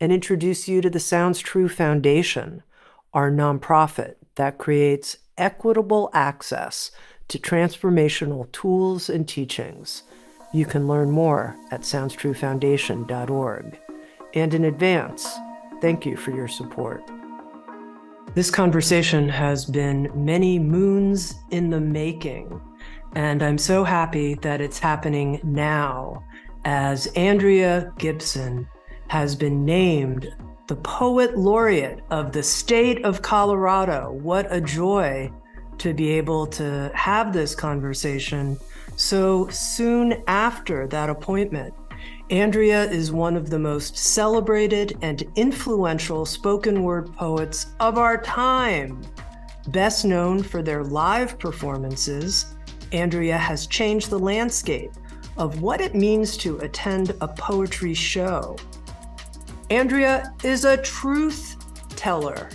[0.00, 2.62] and introduce you to the Sounds True Foundation,
[3.12, 6.90] our nonprofit that creates equitable access
[7.28, 10.02] to transformational tools and teachings.
[10.52, 13.78] You can learn more at SoundsTrueFoundation.org.
[14.34, 15.28] And in advance,
[15.80, 17.02] thank you for your support.
[18.34, 22.60] This conversation has been many moons in the making,
[23.16, 26.22] and I'm so happy that it's happening now
[26.64, 28.68] as Andrea Gibson
[29.10, 30.32] has been named
[30.68, 34.12] the Poet Laureate of the state of Colorado.
[34.12, 35.32] What a joy
[35.78, 38.56] to be able to have this conversation
[38.94, 41.74] so soon after that appointment.
[42.30, 49.02] Andrea is one of the most celebrated and influential spoken word poets of our time.
[49.70, 52.54] Best known for their live performances,
[52.92, 54.92] Andrea has changed the landscape
[55.36, 58.54] of what it means to attend a poetry show.
[59.70, 61.56] Andrea is a truth
[61.90, 62.50] teller.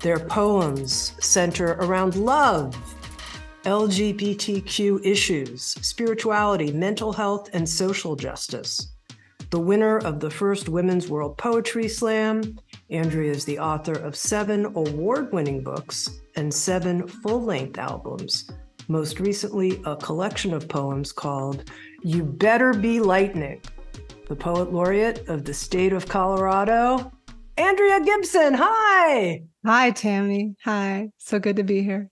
[0.00, 2.76] Their poems center around love,
[3.64, 8.92] LGBTQ issues, spirituality, mental health, and social justice.
[9.48, 12.58] The winner of the first Women's World Poetry Slam,
[12.90, 18.50] Andrea is the author of seven award winning books and seven full length albums,
[18.90, 21.70] most recently, a collection of poems called
[22.02, 23.60] You Better Be Lightning
[24.28, 27.10] the poet laureate of the state of Colorado,
[27.56, 28.54] Andrea Gibson.
[28.54, 29.42] Hi.
[29.64, 30.54] Hi, Tami.
[30.64, 31.08] Hi.
[31.16, 32.10] So good to be here.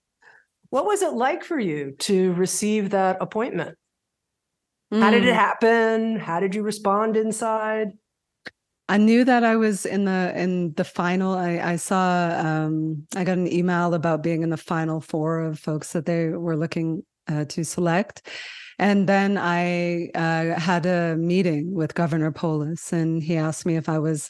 [0.69, 3.77] What was it like for you to receive that appointment?
[4.91, 4.99] Mm.
[4.99, 5.35] How did it mm.
[5.35, 6.19] happen?
[6.19, 7.91] How did you respond inside?
[8.89, 11.33] I knew that I was in the in the final.
[11.33, 15.59] I, I saw um, I got an email about being in the final four of
[15.59, 18.27] folks that they were looking uh, to select,
[18.79, 23.89] and then I uh, had a meeting with Governor Polis, and he asked me if
[23.89, 24.29] I was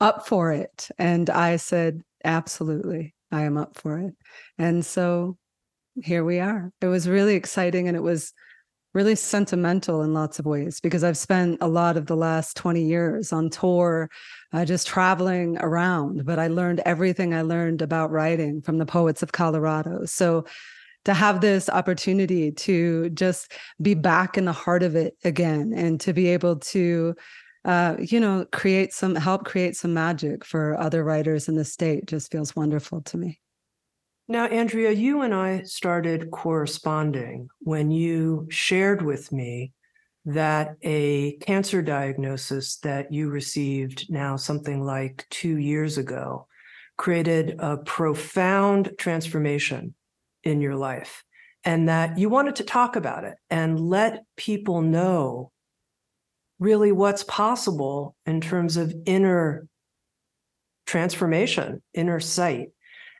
[0.00, 0.88] up for it.
[0.98, 4.14] And I said, absolutely, I am up for it.
[4.58, 5.36] And so
[6.02, 6.72] here we are.
[6.80, 8.32] It was really exciting and it was
[8.92, 12.82] really sentimental in lots of ways because I've spent a lot of the last 20
[12.82, 14.10] years on tour,
[14.52, 16.24] uh, just traveling around.
[16.24, 20.04] But I learned everything I learned about writing from the poets of Colorado.
[20.06, 20.44] So
[21.04, 26.00] to have this opportunity to just be back in the heart of it again and
[26.00, 27.14] to be able to
[27.64, 32.06] uh, you know create some help create some magic for other writers in the state
[32.06, 33.38] just feels wonderful to me.
[34.28, 39.72] Now andrea you and i started corresponding when you shared with me
[40.24, 46.46] that a cancer diagnosis that you received now something like two years ago
[46.96, 49.94] created a profound transformation
[50.44, 51.24] in your life
[51.64, 55.50] and that you wanted to talk about it and let people know
[56.58, 59.66] really what's possible in terms of inner
[60.86, 62.68] transformation, inner sight.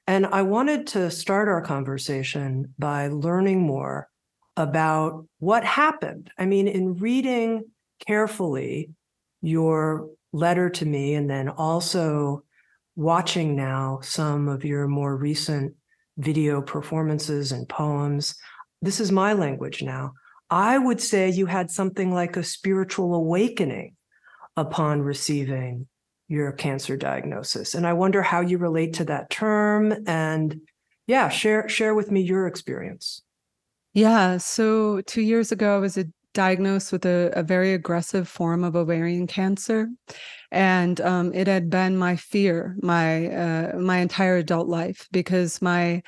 [0.06, 4.08] And I wanted to start our conversation by learning more
[4.56, 6.30] about what happened.
[6.36, 7.64] I mean, in reading
[8.06, 8.90] carefully
[9.40, 12.44] your letter to me, and then also
[12.96, 15.74] watching now some of your more recent
[16.20, 18.34] video performances and poems.
[18.82, 20.12] This is my language now.
[20.50, 23.96] I would say you had something like a spiritual awakening
[24.56, 25.86] upon receiving
[26.28, 27.74] your cancer diagnosis.
[27.74, 30.60] And I wonder how you relate to that term and
[31.06, 33.22] yeah, share share with me your experience.
[33.94, 35.98] Yeah, so 2 years ago I was
[36.32, 39.88] diagnosed with a, a very aggressive form of ovarian cancer
[40.50, 46.02] and um, it had been my fear my uh, my entire adult life because my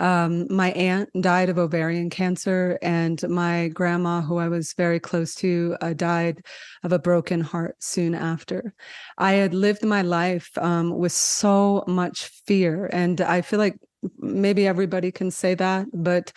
[0.00, 5.34] Um, my aunt died of ovarian cancer, and my grandma, who I was very close
[5.42, 6.36] to, uh, died
[6.84, 8.74] of a broken heart soon after.
[9.18, 13.76] I had lived my life um, with so much fear, and I feel like
[14.18, 16.32] maybe everybody can say that, but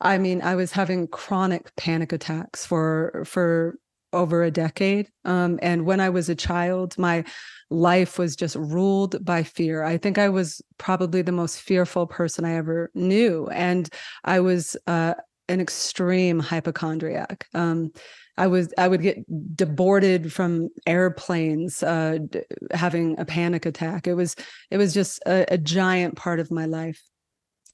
[0.00, 3.78] I mean, I was having chronic panic attacks for for
[4.12, 5.10] over a decade.
[5.24, 7.24] Um, and when I was a child, my
[7.70, 9.82] life was just ruled by fear.
[9.82, 13.48] I think I was probably the most fearful person I ever knew.
[13.48, 13.88] And
[14.24, 15.14] I was uh,
[15.48, 17.46] an extreme hypochondriac.
[17.54, 17.92] Um,
[18.36, 19.18] I was I would get
[19.56, 24.06] deported from airplanes, uh, d- having a panic attack.
[24.06, 24.36] It was
[24.70, 27.02] it was just a, a giant part of my life.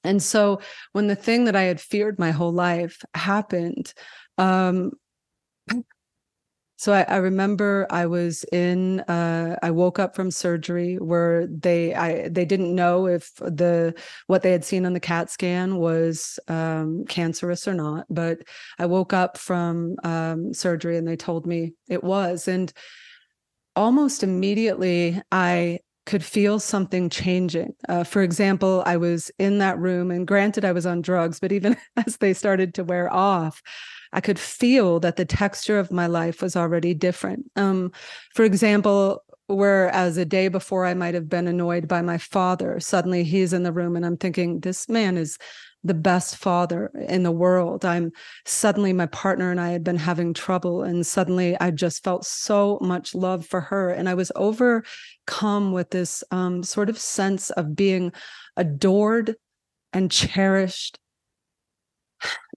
[0.05, 0.61] And so
[0.93, 3.93] when the thing that I had feared my whole life happened,
[4.39, 4.93] um,
[6.77, 11.95] so I, I, remember I was in uh, I woke up from surgery where they
[11.95, 13.95] I they didn't know if the
[14.27, 18.39] what they had seen on the CAT scan was um, cancerous or not, but
[18.79, 22.73] I woke up from um, surgery and they told me it was, and
[23.77, 27.75] almost immediately I could feel something changing.
[27.89, 31.53] Uh, for example, I was in that room, and granted, I was on drugs, but
[31.53, 33.63] even as they started to wear off,
[34.15, 37.51] I could feel that the texture of my life was already different.
[37.57, 37.93] Um,
[38.35, 43.25] for example, whereas a day before I might have been annoyed by my father, suddenly
[43.25, 45.37] he's in the room and I'm thinking, this man is
[45.83, 47.85] the best father in the world.
[47.85, 48.13] I'm
[48.47, 52.79] suddenly my partner and I had been having trouble, and suddenly I just felt so
[52.81, 53.91] much love for her.
[53.91, 58.13] And I was overcome with this um, sort of sense of being
[58.57, 59.37] adored
[59.93, 60.99] and cherished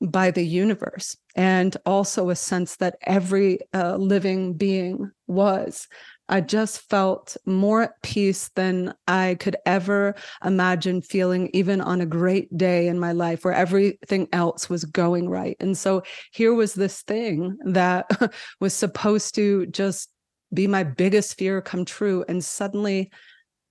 [0.01, 5.87] by the universe and also a sense that every uh, living being was.
[6.29, 12.05] I just felt more at peace than i could ever imagine feeling even on a
[12.05, 15.55] great day in my life where everything else was going right.
[15.61, 16.03] And so
[16.33, 18.09] here was this thing that
[18.59, 20.09] was supposed to just
[20.53, 23.11] be my biggest fear come true and suddenly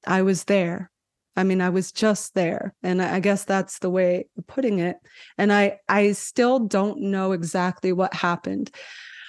[0.06, 0.90] i was there
[1.36, 2.74] I mean, I was just there.
[2.82, 4.96] And I guess that's the way of putting it.
[5.38, 8.70] And I I still don't know exactly what happened.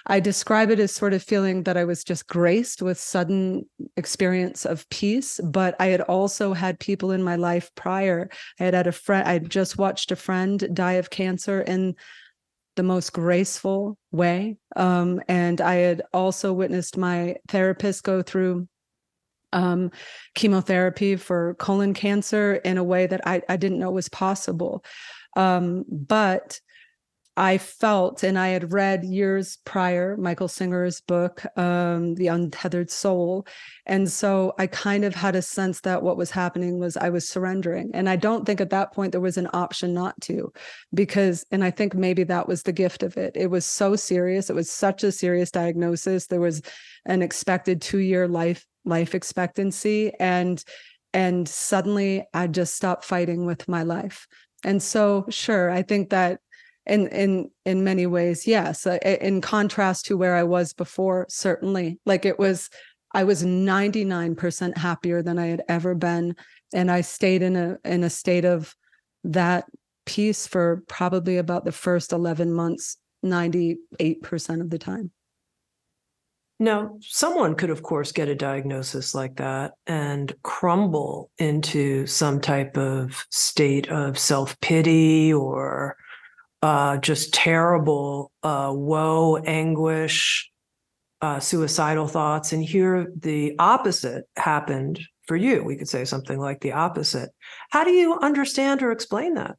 [0.09, 3.65] I describe it as sort of feeling that I was just graced with sudden
[3.97, 8.29] experience of peace, but I had also had people in my life prior.
[8.57, 11.95] I had had a friend, I just watched a friend die of cancer in
[12.77, 14.55] the most graceful way.
[14.77, 18.69] Um, and I had also witnessed my therapist go through
[19.53, 19.91] um,
[20.35, 24.83] chemotherapy for colon cancer in a way that I, I didn't know was possible.
[25.35, 26.59] Um, but
[27.39, 33.45] I felt, and I had read years prior Michael Singer's book, um, The Untethered Soul.
[33.85, 37.27] And so I kind of had a sense that what was happening was I was
[37.29, 37.91] surrendering.
[37.93, 40.51] And I don't think at that point there was an option not to,
[40.95, 43.33] because, and I think maybe that was the gift of it.
[43.35, 44.49] It was so serious.
[44.49, 46.25] It was such a serious diagnosis.
[46.25, 46.63] There was
[47.05, 50.63] an expected two year life life expectancy and
[51.13, 54.27] and suddenly i just stopped fighting with my life.
[54.63, 56.39] And so sure i think that
[56.85, 61.99] in in in many ways yes uh, in contrast to where i was before certainly.
[62.05, 62.69] Like it was
[63.13, 66.35] i was 99% happier than i had ever been
[66.73, 68.75] and i stayed in a in a state of
[69.23, 69.65] that
[70.05, 73.77] peace for probably about the first 11 months 98%
[74.61, 75.11] of the time
[76.59, 82.77] now, someone could, of course, get a diagnosis like that and crumble into some type
[82.77, 85.97] of state of self pity or
[86.63, 90.51] uh, just terrible uh, woe, anguish,
[91.21, 92.53] uh, suicidal thoughts.
[92.53, 95.63] And here the opposite happened for you.
[95.63, 97.29] We could say something like the opposite.
[97.69, 99.57] How do you understand or explain that?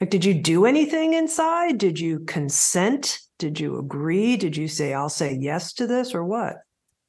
[0.00, 1.78] Like, did you do anything inside?
[1.78, 3.18] Did you consent?
[3.38, 4.36] Did you agree?
[4.36, 6.56] Did you say, I'll say yes to this or what?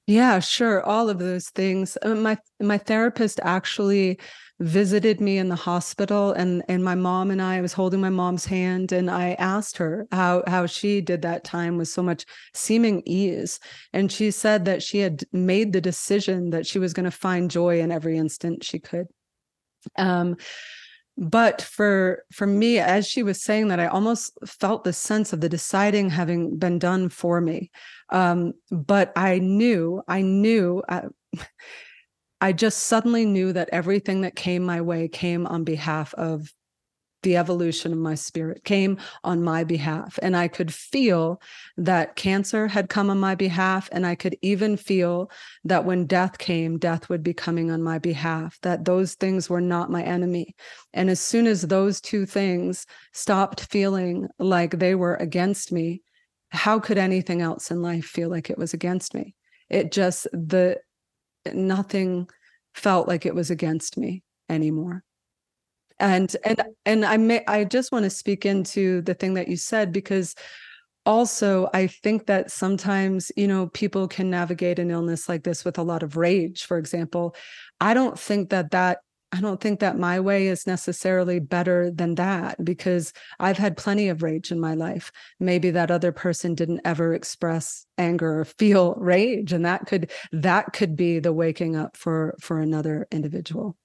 [0.07, 0.83] Yeah, sure.
[0.83, 1.95] All of those things.
[2.01, 4.19] Uh, my my therapist actually
[4.59, 8.09] visited me in the hospital and and my mom and I, I was holding my
[8.09, 12.25] mom's hand and I asked her how how she did that time with so much
[12.53, 13.59] seeming ease
[13.93, 17.49] and she said that she had made the decision that she was going to find
[17.49, 19.05] joy in every instant she could
[19.97, 20.35] um
[21.19, 25.41] but for for me as she was saying that i almost felt the sense of
[25.41, 27.69] the deciding having been done for me.
[28.09, 31.09] Um, but i knew i knew I, uh,
[32.41, 36.49] I just suddenly knew that everything that came my way came on behalf of
[37.23, 40.17] the evolution of my spirit came on my behalf.
[40.21, 41.41] And I could feel
[41.77, 43.89] that cancer had come on my behalf.
[43.91, 45.29] And I could even feel
[45.65, 49.61] that when death came, death would be coming on my behalf, that those things were
[49.61, 50.55] not my enemy.
[50.93, 56.01] And as soon as those two things stopped feeling like they were against me,
[56.49, 59.35] how could anything else in life feel like it was against me?
[59.69, 60.77] It just, the
[61.53, 62.27] nothing
[62.73, 65.03] felt like it was against me anymore
[65.99, 69.57] and and and i may i just want to speak into the thing that you
[69.57, 70.35] said because
[71.05, 75.77] also i think that sometimes you know people can navigate an illness like this with
[75.77, 77.35] a lot of rage for example.
[77.81, 78.99] I don't think that that
[79.31, 84.09] i don't think that my way is necessarily better than that because i've had plenty
[84.09, 85.11] of rage in my life.
[85.39, 90.73] Maybe that other person didn't ever express anger or feel rage and that could that
[90.73, 93.77] could be the waking up for for another individual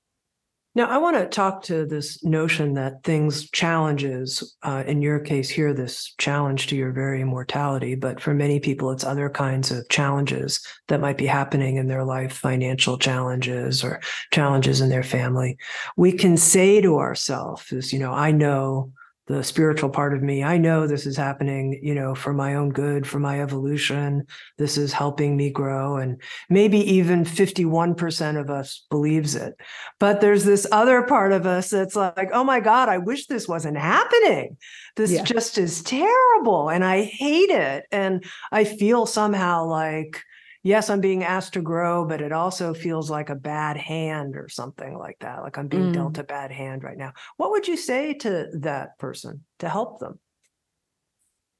[0.76, 5.48] now, I want to talk to this notion that things, challenges, uh, in your case
[5.48, 9.88] here, this challenge to your very mortality, but for many people, it's other kinds of
[9.88, 14.00] challenges that might be happening in their life, financial challenges or
[14.32, 15.56] challenges in their family.
[15.96, 18.90] We can say to ourselves, you know, I know
[19.26, 20.44] the spiritual part of me.
[20.44, 24.26] I know this is happening you know for my own good for my evolution.
[24.58, 29.54] This is helping me grow and maybe even 51% of us believes it.
[29.98, 33.48] But there's this other part of us that's like oh my god i wish this
[33.48, 34.56] wasn't happening.
[34.96, 35.24] This yeah.
[35.24, 37.84] just is terrible and i hate it.
[37.90, 40.22] And i feel somehow like
[40.64, 44.48] yes, I'm being asked to grow, but it also feels like a bad hand or
[44.48, 45.42] something like that.
[45.42, 45.94] Like I'm being mm.
[45.94, 47.12] dealt a bad hand right now.
[47.36, 50.18] What would you say to that person to help them?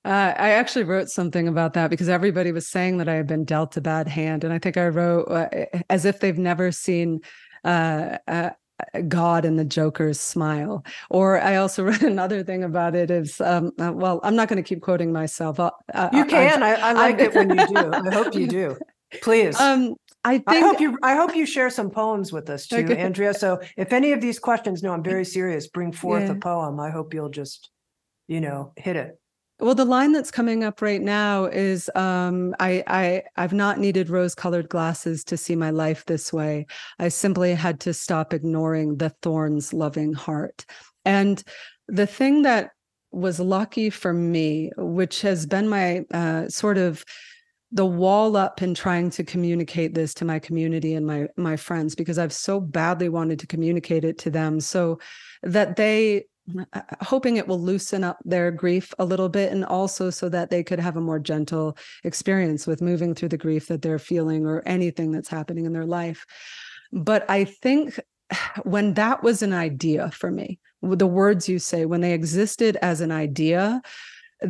[0.04, 3.44] Uh, I actually wrote something about that because everybody was saying that I had been
[3.44, 4.44] dealt a bad hand.
[4.44, 5.49] And I think I wrote uh,
[5.88, 7.20] as if they've never seen
[7.62, 8.50] uh, uh
[9.08, 10.84] God and the Joker's smile.
[11.08, 14.62] Or I also read another thing about it is, um, uh, well, I'm not going
[14.62, 15.58] to keep quoting myself.
[15.58, 15.70] Uh,
[16.12, 16.62] you can.
[16.62, 17.92] I, I, I like it when you do.
[17.92, 18.76] I hope you do.
[19.23, 19.59] Please.
[19.61, 19.94] Um,
[20.25, 22.97] I think I hope you I hope you share some poems with us too, okay.
[22.97, 23.35] Andrea.
[23.35, 26.33] So if any of these questions, no, I'm very serious, bring forth yeah.
[26.33, 26.80] a poem.
[26.80, 27.71] I hope you'll just,
[28.26, 29.18] you know, hit it.
[29.61, 34.11] Well, the line that's coming up right now is um, I, I I've not needed
[34.11, 36.66] rose-colored glasses to see my life this way.
[36.99, 40.64] I simply had to stop ignoring the thorns loving heart.
[41.04, 41.42] And
[41.87, 42.71] the thing that
[43.12, 47.04] was lucky for me, which has been my uh, sort of
[47.75, 51.97] the wall up in trying to communicate this to my community and my my friends
[51.97, 54.61] because I've so badly wanted to communicate it to them.
[54.61, 55.00] So
[55.43, 56.26] that they
[56.73, 60.50] uh, hoping it will loosen up their grief a little bit and also so that
[60.50, 64.47] they could have a more gentle experience with moving through the grief that they're feeling
[64.47, 66.25] or anything that's happening in their life.
[66.93, 67.99] But i think
[68.62, 73.00] when that was an idea for me the words you say when they existed as
[73.00, 73.81] an idea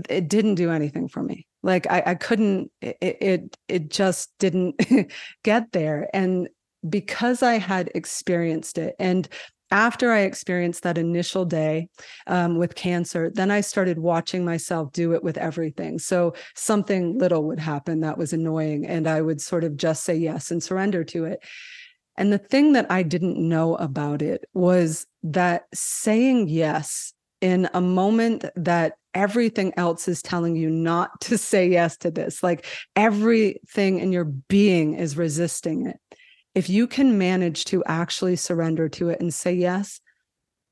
[0.09, 4.81] it didn't do anything for me like i, I couldn't it, it it just didn't
[5.43, 6.49] get there and
[6.89, 9.29] because i had experienced it and
[9.71, 11.89] after I experienced that initial day
[12.29, 15.99] um, with cancer, then I started watching myself do it with everything.
[15.99, 20.15] So something little would happen that was annoying, and I would sort of just say
[20.15, 21.41] yes and surrender to it.
[22.17, 27.81] And the thing that I didn't know about it was that saying yes in a
[27.81, 32.43] moment that everything else is telling you not to say yes to this.
[32.43, 32.67] Like
[32.97, 36.01] everything in your being is resisting it.
[36.55, 40.01] If you can manage to actually surrender to it and say yes,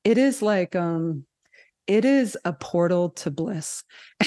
[0.04, 1.25] it is like um
[1.86, 3.82] it is a portal to bliss.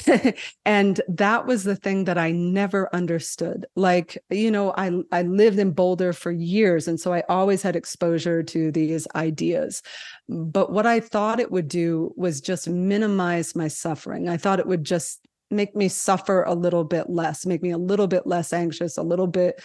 [0.65, 3.65] and that was the thing that I never understood.
[3.75, 7.75] Like, you know, I I lived in Boulder for years and so I always had
[7.75, 9.81] exposure to these ideas.
[10.27, 14.27] But what I thought it would do was just minimize my suffering.
[14.27, 17.77] I thought it would just make me suffer a little bit less, make me a
[17.77, 19.61] little bit less anxious, a little bit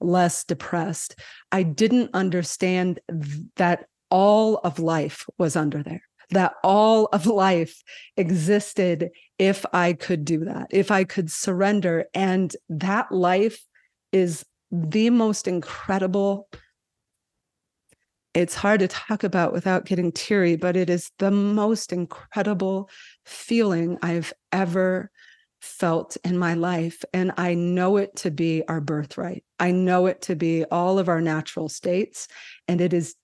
[0.00, 1.16] less depressed.
[1.52, 3.00] I didn't understand
[3.56, 7.82] that all of life was under there that all of life
[8.16, 12.06] existed if I could do that, if I could surrender.
[12.14, 13.64] And that life
[14.12, 16.48] is the most incredible.
[18.34, 22.90] It's hard to talk about without getting teary, but it is the most incredible
[23.24, 25.10] feeling I've ever
[25.60, 27.04] felt in my life.
[27.12, 29.44] And I know it to be our birthright.
[29.58, 32.28] I know it to be all of our natural states.
[32.68, 33.16] And it is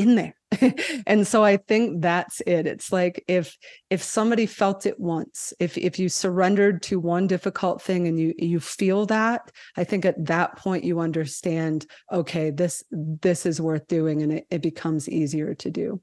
[0.00, 0.34] in there
[1.06, 3.56] and so i think that's it it's like if
[3.90, 8.34] if somebody felt it once if if you surrendered to one difficult thing and you
[8.38, 13.86] you feel that i think at that point you understand okay this this is worth
[13.86, 16.00] doing and it, it becomes easier to do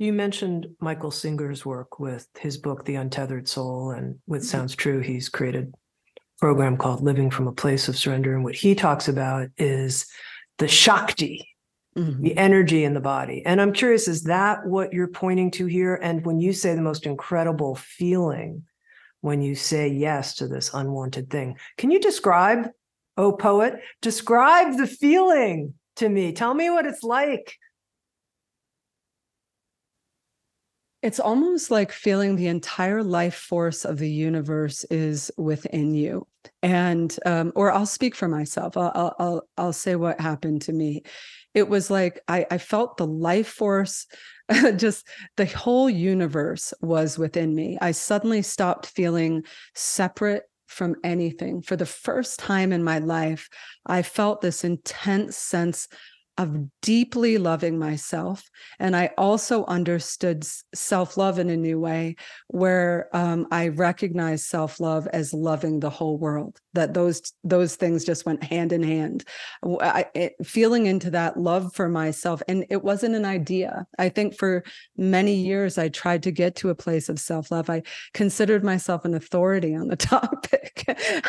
[0.00, 4.46] You mentioned Michael Singer's work with his book, The Untethered Soul, and with Mhm.
[4.46, 8.32] Sounds True, he's created a program called Living from a Place of Surrender.
[8.34, 10.06] And what he talks about is
[10.58, 11.48] the Shakti,
[11.98, 12.22] Mhm.
[12.22, 13.42] the energy in the body.
[13.44, 15.98] And I'm curious, is that what you're pointing to here?
[16.00, 18.62] And when you say the most incredible feeling,
[19.20, 22.68] when you say yes to this unwanted thing, can you describe,
[23.16, 26.32] oh poet, describe the feeling to me?
[26.32, 27.56] Tell me what it's like.
[31.00, 36.26] It's almost like feeling the entire life force of the universe is within you.
[36.62, 38.76] And, um, or I'll speak for myself.
[38.76, 41.02] I'll, I'll, I'll, I'll say what happened to me.
[41.58, 44.06] It was like I, I felt the life force,
[44.76, 47.76] just the whole universe was within me.
[47.80, 49.42] I suddenly stopped feeling
[49.74, 51.62] separate from anything.
[51.62, 53.48] For the first time in my life,
[53.84, 55.88] I felt this intense sense
[56.38, 58.48] of deeply loving myself.
[58.78, 62.14] And I also understood self love in a new way,
[62.46, 66.60] where um, I recognized self love as loving the whole world.
[66.74, 69.24] That those those things just went hand in hand.
[69.80, 73.86] I, it, feeling into that love for myself, and it wasn't an idea.
[73.98, 74.62] I think for
[74.96, 77.68] many years I tried to get to a place of self love.
[77.68, 77.82] I
[78.14, 80.84] considered myself an authority on the topic,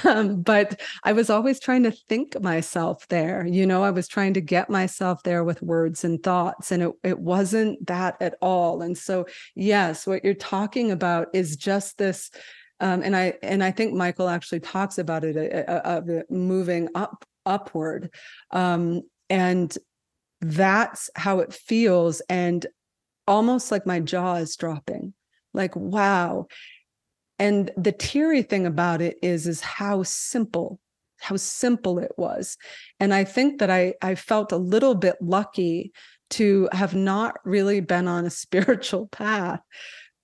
[0.06, 3.48] um, but I was always trying to think myself there.
[3.48, 6.92] You know, I was trying to get myself there with words and thoughts and it,
[7.04, 8.82] it wasn't that at all.
[8.82, 9.26] And so
[9.56, 12.32] yes what you're talking about is just this
[12.80, 16.88] um, and i and i think michael actually talks about it uh, uh, it moving
[16.96, 18.10] up upward
[18.52, 19.78] um, and
[20.42, 22.66] that's how it feels and
[23.28, 25.14] almost like my jaw is dropping
[25.54, 26.48] like wow.
[27.38, 30.80] And the teary thing about it is is how simple
[31.20, 32.58] how simple it was.
[33.00, 35.92] And I think that I I felt a little bit lucky
[36.32, 39.62] to have not really been on a spiritual path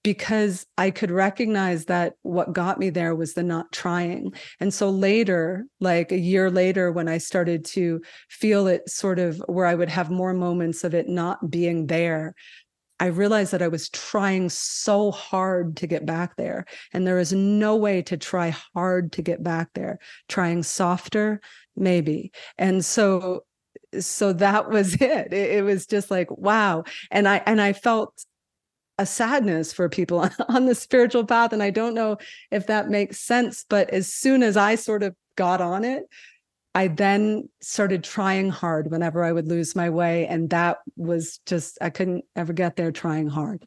[0.05, 4.33] because I could recognize that what got me there was the not trying.
[4.59, 9.41] And so later, like a year later, when I started to feel it sort of
[9.47, 12.35] where I would have more moments of it not being there,
[12.99, 16.65] I realized that I was trying so hard to get back there.
[16.93, 19.99] And there is no way to try hard to get back there.
[20.29, 21.41] Trying softer,
[21.75, 22.31] maybe.
[22.57, 23.43] And so
[23.99, 25.33] so that was it.
[25.33, 25.33] it.
[25.33, 26.83] It was just like, wow.
[27.11, 28.25] And I and I felt
[28.97, 31.53] a sadness for people on the spiritual path.
[31.53, 32.17] And I don't know
[32.51, 33.65] if that makes sense.
[33.67, 36.05] But as soon as I sort of got on it,
[36.75, 40.27] I then started trying hard whenever I would lose my way.
[40.27, 43.65] And that was just, I couldn't ever get there trying hard.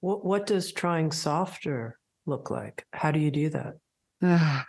[0.00, 2.86] What, what does trying softer look like?
[2.94, 3.74] How do you do that?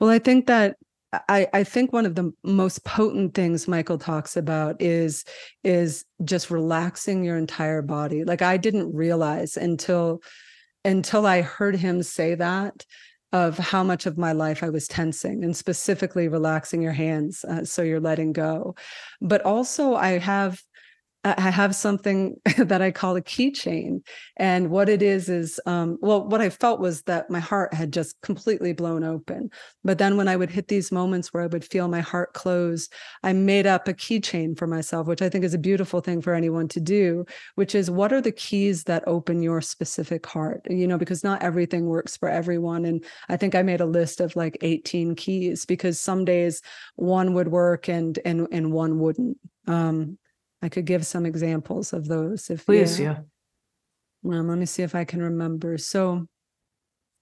[0.00, 0.76] well, I think that
[1.28, 5.24] I, I think one of the most potent things Michael talks about is
[5.62, 8.24] is just relaxing your entire body.
[8.24, 10.22] Like I didn't realize until
[10.84, 12.84] until I heard him say that
[13.34, 17.64] of how much of my life I was tensing and specifically relaxing your hands uh,
[17.64, 18.76] so you're letting go.
[19.20, 20.62] But also, I have
[21.24, 24.02] I have something that I call a keychain.
[24.36, 27.92] And what it is is, um, well, what I felt was that my heart had
[27.92, 29.50] just completely blown open.
[29.82, 32.90] But then when I would hit these moments where I would feel my heart close,
[33.22, 36.34] I made up a keychain for myself, which I think is a beautiful thing for
[36.34, 40.60] anyone to do, which is what are the keys that open your specific heart?
[40.68, 42.84] You know, because not everything works for everyone.
[42.84, 46.60] And I think I made a list of like 18 keys because some days
[46.96, 49.38] one would work and and and one wouldn't.
[49.66, 50.18] Um,
[50.64, 53.18] I could give some examples of those if please, yeah.
[54.22, 54.38] yeah.
[54.38, 55.76] Um, let me see if I can remember.
[55.76, 56.26] So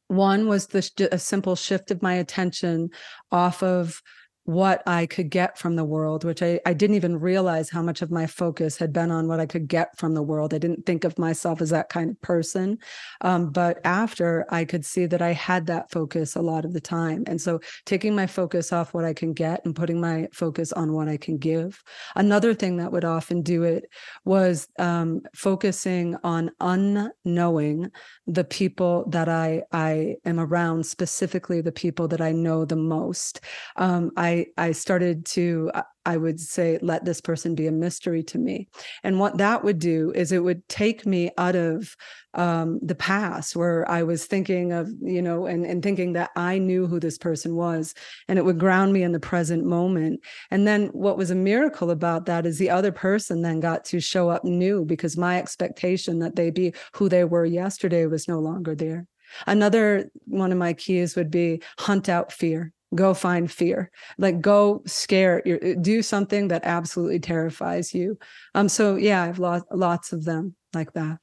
[0.07, 2.91] one was the a simple shift of my attention
[3.33, 4.01] off of
[4.45, 8.03] what I could get from the world, which I, I didn't even realize how much
[8.03, 10.53] of my focus had been on what I could get from the world.
[10.53, 12.79] I didn't think of myself as that kind of person.
[13.21, 16.81] Um, but after I could see that I had that focus a lot of the
[16.81, 17.23] time.
[17.29, 20.93] And so taking my focus off what I can get and putting my focus on
[20.93, 21.81] what I can give.
[22.17, 23.85] Another thing that would often do it
[24.25, 27.91] was um, focusing on unknowing
[28.27, 33.41] the people that I, I am around, specifically the people that I know the most.
[33.77, 35.71] Um, I I I started to
[36.05, 38.69] I would say let this person be a mystery to me,
[39.05, 41.97] and what that would do is it would take me out of
[42.35, 46.59] um, the past where I was thinking of you know and and thinking that I
[46.59, 47.95] knew who this person was,
[48.29, 50.21] and it would ground me in the present moment.
[50.51, 54.01] And then what was a miracle about that is the other person then got to
[54.01, 58.41] show up new because my expectation that they be who they were yesterday was no
[58.41, 59.07] longer there.
[59.47, 64.83] Another one of my keys would be hunt out fear go find fear like go
[64.87, 65.43] scare
[65.81, 68.19] do something that absolutely terrifies you
[68.55, 71.19] um so yeah i've lost lots of them like that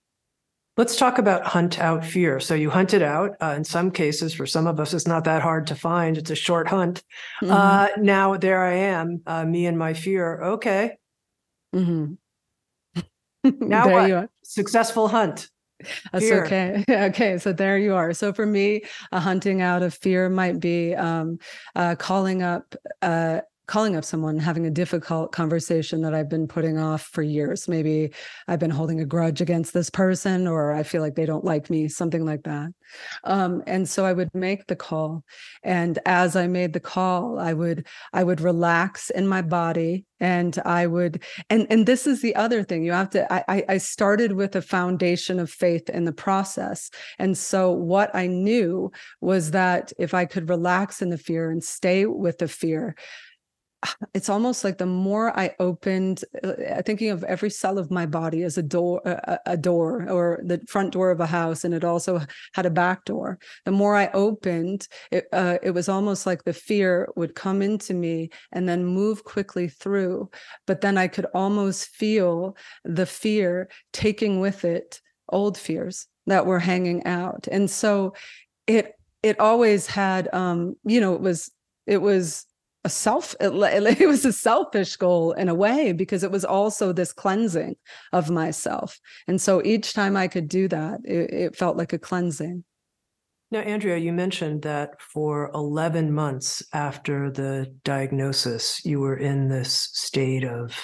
[0.80, 2.40] Let's talk about hunt out fear.
[2.40, 3.36] So you hunt it out.
[3.42, 6.18] Uh, in some cases, for some of us, it's not that hard to find.
[6.18, 7.04] It's a short hunt.
[7.42, 7.52] Mm-hmm.
[7.52, 10.42] Uh, now there I am, uh, me and my fear.
[10.42, 10.98] Okay.
[11.76, 12.14] Mm-hmm.
[13.68, 14.30] now what?
[14.42, 15.50] Successful hunt.
[16.12, 16.44] That's fear.
[16.46, 16.84] okay.
[16.90, 17.38] Okay.
[17.38, 18.14] So there you are.
[18.14, 21.40] So for me, a hunting out of fear might be um,
[21.76, 26.80] uh, calling up uh, calling up someone, having a difficult conversation that I've been putting
[26.80, 27.68] off for years.
[27.68, 28.12] Maybe
[28.48, 31.70] I've been holding a grudge against this person, or I feel like they don't like
[31.70, 32.74] me, something like that.
[33.24, 35.24] Um, and so I would make the call,
[35.64, 40.58] and as I made the call, I would I would relax in my body, and
[40.66, 43.32] I would and and this is the other thing you have to.
[43.32, 48.26] I I started with a foundation of faith in the process, and so what I
[48.26, 52.96] knew was that if I could relax in the fear and stay with the fear
[54.14, 58.44] it's almost like the more I opened, uh, thinking of every cell of my body
[58.44, 61.84] as a door, a, a, door, or the front door of a house, and it
[61.84, 62.22] also
[62.54, 63.40] had a back door.
[63.66, 67.94] The more I opened, it, uh, it was almost like the fear would come into
[67.94, 70.30] me and then move quickly through.
[70.68, 76.60] But then I could almost feel the fear taking with it old fears that were
[76.60, 78.14] hanging out, and so
[78.68, 81.52] it it always had, um, you know, it was
[81.88, 82.46] it was
[82.90, 83.54] a self it,
[84.02, 87.76] it, was a selfish goal in a way because it was also this cleansing
[88.12, 89.00] of myself.
[89.28, 92.64] And so each time i could do that it, it felt like a cleansing.
[93.52, 99.92] Now andrea you mentioned that for 11 months after the diagnosis you were in this
[99.94, 100.76] state of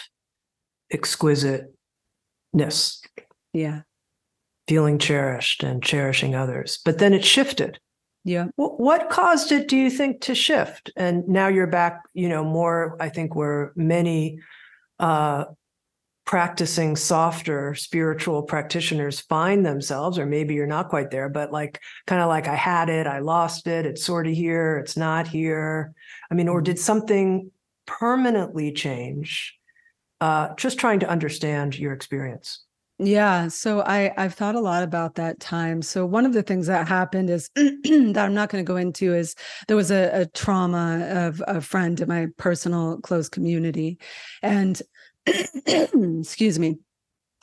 [0.93, 3.01] exquisiteness.
[3.53, 3.81] Yeah.
[4.67, 6.79] Feeling cherished and cherishing others.
[6.85, 7.79] But then it shifted
[8.25, 8.47] yeah.
[8.55, 10.89] What caused it, do you think, to shift?
[10.97, 14.39] And now you're back, you know, more, I think, where many
[14.99, 15.45] uh,
[16.25, 22.19] practicing softer spiritual practitioners find themselves, or maybe you're not quite there, but like kind
[22.19, 25.93] of like I had it, I lost it, it's sort of here, it's not here.
[26.31, 26.63] I mean, or mm-hmm.
[26.63, 27.51] did something
[27.85, 29.55] permanently change?
[30.19, 32.64] Uh, just trying to understand your experience.
[32.97, 35.81] Yeah, so I I've thought a lot about that time.
[35.81, 39.13] So one of the things that happened is that I'm not going to go into
[39.13, 39.36] is
[39.67, 43.97] there was a, a trauma of a friend in my personal close community,
[44.41, 44.81] and
[45.25, 46.77] excuse me,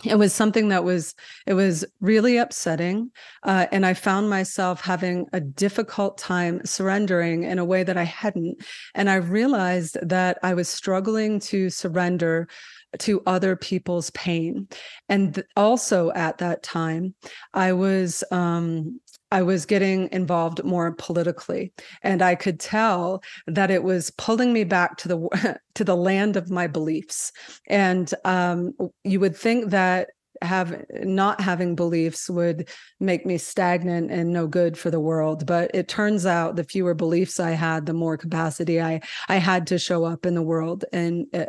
[0.04, 1.14] it was something that was
[1.46, 3.10] it was really upsetting
[3.44, 8.02] uh, and i found myself having a difficult time surrendering in a way that i
[8.02, 8.56] hadn't
[8.94, 12.48] and i realized that i was struggling to surrender
[12.98, 14.68] to other people's pain.
[15.08, 17.14] And also at that time
[17.54, 19.00] i was um,
[19.32, 24.62] I was getting involved more politically, and I could tell that it was pulling me
[24.62, 27.32] back to the to the land of my beliefs.
[27.66, 28.74] And um,
[29.04, 30.10] you would think that
[30.42, 32.68] have not having beliefs would
[33.00, 35.46] make me stagnant and no good for the world.
[35.46, 39.68] But it turns out the fewer beliefs i had the more capacity i i had
[39.68, 40.84] to show up in the world.
[40.92, 41.46] And uh,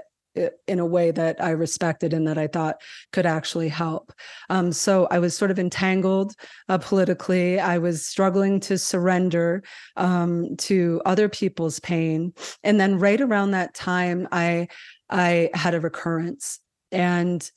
[0.67, 4.11] in a way that I respected and that I thought could actually help.
[4.49, 6.33] Um, so I was sort of entangled
[6.69, 7.59] uh, politically.
[7.59, 9.63] I was struggling to surrender
[9.95, 14.67] um, to other people's pain, and then right around that time, I
[15.09, 16.59] I had a recurrence,
[16.91, 17.49] and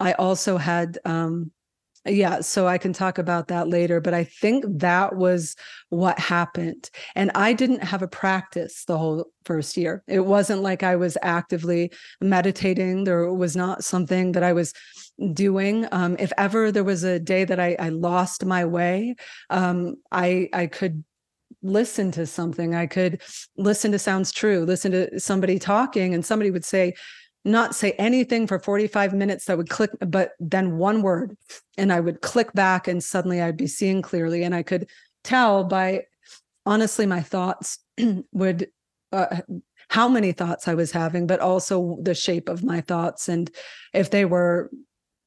[0.00, 1.52] I also had um,
[2.06, 5.56] yeah, so I can talk about that later, but I think that was
[5.88, 6.90] what happened.
[7.14, 10.02] And I didn't have a practice the whole first year.
[10.06, 13.04] It wasn't like I was actively meditating.
[13.04, 14.74] There was not something that I was
[15.32, 15.86] doing.
[15.92, 19.14] Um, if ever there was a day that I, I lost my way,
[19.48, 21.04] um, I I could
[21.62, 22.74] listen to something.
[22.74, 23.22] I could
[23.56, 26.94] listen to sounds true, listen to somebody talking, and somebody would say,
[27.44, 31.36] not say anything for 45 minutes that would click but then one word
[31.76, 34.88] and i would click back and suddenly i'd be seeing clearly and i could
[35.22, 36.02] tell by
[36.64, 37.78] honestly my thoughts
[38.32, 38.68] would
[39.12, 39.40] uh,
[39.88, 43.50] how many thoughts i was having but also the shape of my thoughts and
[43.92, 44.70] if they were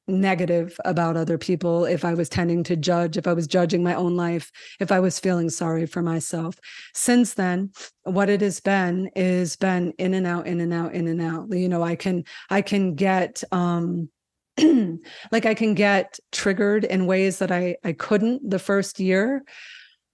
[0.08, 3.94] negative about other people, if I was tending to judge, if I was judging my
[3.94, 6.56] own life, if I was feeling sorry for myself.
[6.94, 7.70] Since then,
[8.04, 11.48] what it has been is been in and out, in and out, in and out.
[11.50, 14.08] You know, I can I can get um
[15.30, 19.44] like I can get triggered in ways that I I couldn't the first year,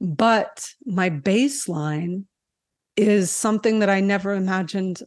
[0.01, 2.25] but my baseline
[2.97, 5.03] is something that I never imagined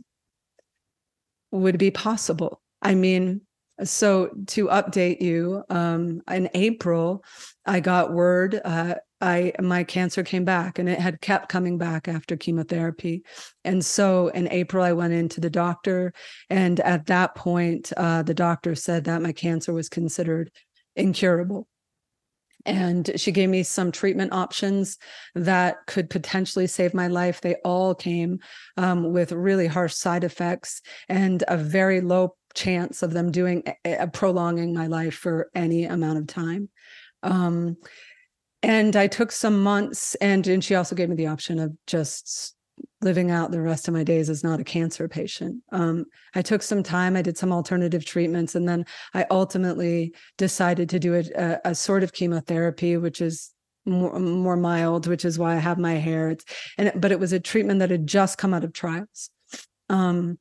[1.52, 2.62] would be possible.
[2.82, 3.41] I mean,
[3.84, 7.24] so to update you, um, in April,
[7.66, 12.08] I got word uh, I my cancer came back and it had kept coming back
[12.08, 13.24] after chemotherapy.
[13.63, 16.13] And so in April I went into the doctor
[16.50, 20.52] and at that point uh, the doctor said that my cancer was considered
[20.96, 21.68] incurable.
[22.66, 24.98] And she gave me some treatment options
[25.36, 27.40] that could potentially save my life.
[27.40, 28.40] They all came
[28.76, 34.08] um, with really harsh side effects and a very low chance of them doing uh,
[34.08, 36.70] prolonging my life for any amount of time.
[37.24, 37.78] Um,
[38.63, 42.56] and I took some months, and and she also gave me the option of just
[43.02, 45.62] living out the rest of my days as not a cancer patient.
[45.72, 50.89] Um, I took some time, I did some alternative treatments, and then I ultimately decided
[50.89, 53.52] to do a, a, a sort of chemotherapy, which is
[53.86, 56.30] more, more mild, which is why I have my hair.
[56.32, 56.46] It's,
[56.78, 59.30] and but it was a treatment that had just come out of trials.
[59.89, 60.38] Um,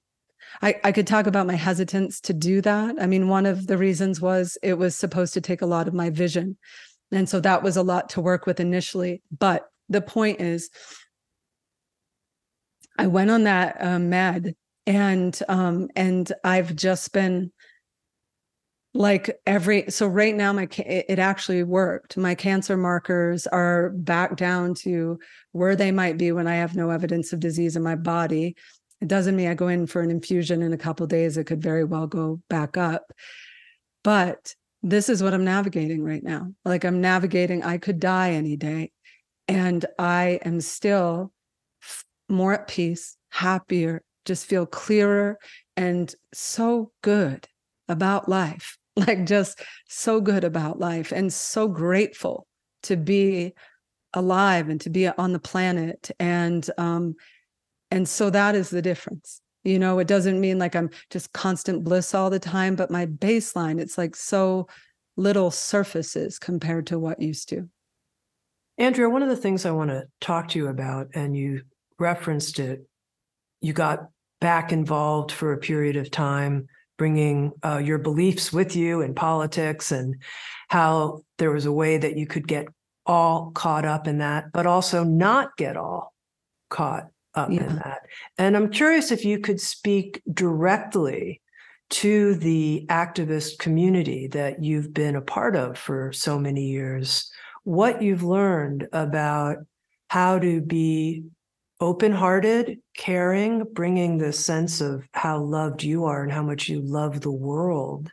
[0.62, 2.96] I, I could talk about my hesitance to do that.
[3.00, 5.94] I mean, one of the reasons was it was supposed to take a lot of
[5.94, 6.56] my vision.
[7.12, 9.22] And so that was a lot to work with initially.
[9.36, 10.70] But the point is,
[12.98, 14.54] I went on that um, med
[14.86, 17.52] and um, and I've just been
[18.96, 24.72] like every so right now my it actually worked my cancer markers are back down
[24.72, 25.18] to
[25.52, 28.56] where they might be when i have no evidence of disease in my body
[29.00, 31.62] it doesn't mean i go in for an infusion in a couple days it could
[31.62, 33.12] very well go back up
[34.02, 36.52] but this is what I'm navigating right now.
[36.64, 38.92] Like I'm navigating, I could die any day.
[39.48, 41.32] And I am still
[42.28, 45.38] more at peace, happier, just feel clearer
[45.76, 47.48] and so good
[47.88, 48.78] about life.
[48.98, 52.46] Like just so good about life and so grateful
[52.84, 53.52] to be
[54.14, 56.10] alive and to be on the planet.
[56.18, 57.14] And um,
[57.96, 59.40] and so that is the difference.
[59.64, 63.06] You know it doesn't mean like i'm just constant bliss all the time but my
[63.06, 64.68] baseline it's like so
[65.16, 67.68] little surfaces compared to what used to.
[68.78, 71.62] Andrea one of the things i want to talk to you about and you
[71.98, 72.86] referenced it
[73.60, 74.08] you got
[74.40, 79.90] back involved for a period of time bringing uh, your beliefs with you in politics
[79.90, 80.14] and
[80.68, 82.66] how there was a way that you could get
[83.04, 86.14] all caught up in that but also not get all
[86.70, 87.64] caught up yeah.
[87.64, 88.02] in that.
[88.38, 91.40] And I'm curious if you could speak directly
[91.88, 97.30] to the activist community that you've been a part of for so many years,
[97.62, 99.58] what you've learned about
[100.08, 101.24] how to be
[101.80, 106.80] open hearted, caring, bringing the sense of how loved you are and how much you
[106.80, 108.10] love the world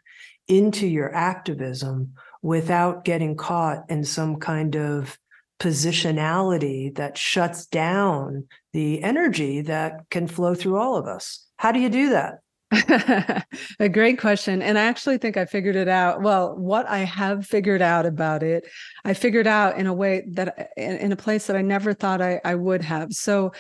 [0.48, 5.18] into your activism without getting caught in some kind of
[5.64, 11.48] positionality that shuts down the energy that can flow through all of us.
[11.56, 13.46] How do you do that?
[13.80, 14.62] a great question.
[14.62, 16.22] And I actually think I figured it out.
[16.22, 18.66] Well, what I have figured out about it,
[19.06, 22.22] I figured out in a way that in, in a place that I never thought
[22.22, 23.14] I, I would have.
[23.14, 23.54] So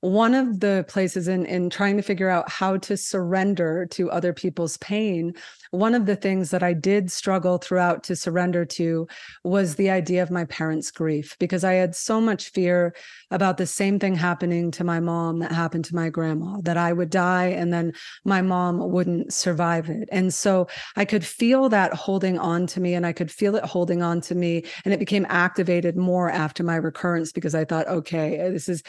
[0.00, 4.32] one of the places in in trying to figure out how to surrender to other
[4.32, 5.32] people's pain
[5.72, 9.08] one of the things that i did struggle throughout to surrender to
[9.42, 12.94] was the idea of my parents grief because i had so much fear
[13.32, 16.92] about the same thing happening to my mom that happened to my grandma that i
[16.92, 17.92] would die and then
[18.24, 20.08] my mom wouldn't survive it.
[20.12, 23.64] And so i could feel that holding on to me and i could feel it
[23.64, 27.88] holding on to me and it became activated more after my recurrence because i thought
[27.88, 28.84] okay this is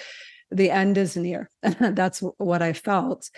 [0.52, 1.50] the end is near.
[1.62, 3.30] That's what I felt.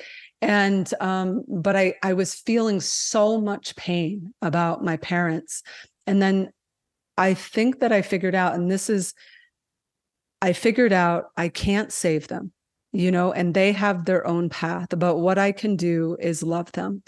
[0.42, 5.64] And um, but I I was feeling so much pain about my parents.
[6.08, 6.52] And then
[7.18, 9.14] I think that I figured out, and this is
[10.42, 12.52] I figured out I can't save them,
[12.92, 14.88] you know, and they have their own path.
[14.98, 17.04] But what I can do is love them.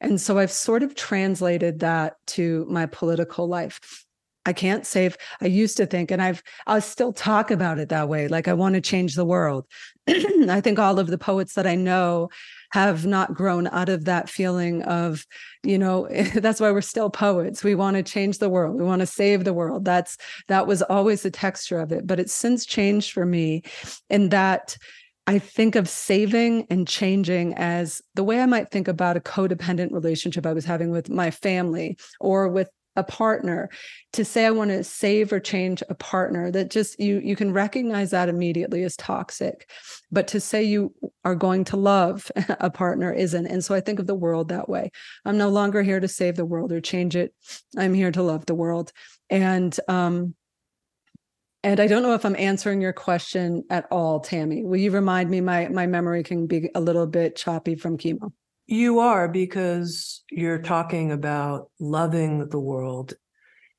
[0.00, 4.06] And so I've sort of translated that to my political life.
[4.48, 5.18] I can't save.
[5.42, 8.28] I used to think, and I've I'll still talk about it that way.
[8.28, 9.66] Like I want to change the world.
[10.08, 12.30] I think all of the poets that I know
[12.70, 15.26] have not grown out of that feeling of,
[15.62, 17.62] you know, that's why we're still poets.
[17.62, 18.76] We want to change the world.
[18.76, 19.84] We want to save the world.
[19.84, 20.16] That's
[20.48, 22.06] that was always the texture of it.
[22.06, 23.64] But it's since changed for me
[24.08, 24.78] in that
[25.26, 29.92] I think of saving and changing as the way I might think about a codependent
[29.92, 33.70] relationship I was having with my family or with a partner
[34.12, 37.52] to say i want to save or change a partner that just you you can
[37.52, 39.70] recognize that immediately as toxic
[40.10, 40.92] but to say you
[41.24, 42.30] are going to love
[42.60, 44.90] a partner isn't and so i think of the world that way
[45.24, 47.32] i'm no longer here to save the world or change it
[47.78, 48.92] i'm here to love the world
[49.30, 50.34] and um
[51.64, 54.62] and I don't know if I'm answering your question at all, Tami.
[54.64, 55.40] Will you remind me?
[55.40, 58.30] My my memory can be a little bit choppy from chemo.
[58.70, 63.14] You are because you're talking about loving the world.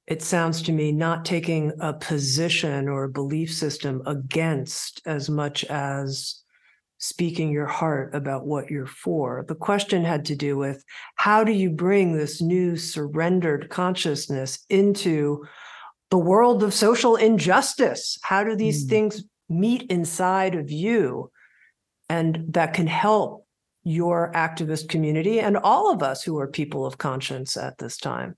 [0.07, 5.63] it sounds to me not taking a position or a belief system against as much
[5.65, 6.41] as
[6.97, 9.45] speaking your heart about what you're for.
[9.47, 10.83] The question had to do with
[11.17, 15.45] how do you bring this new surrendered consciousness into
[16.09, 18.17] the world of social injustice?
[18.23, 18.89] How do these mm.
[18.89, 21.29] things meet inside of you?
[22.09, 23.45] And that can help
[23.89, 28.35] your activist community and all of us who are people of conscience at this time.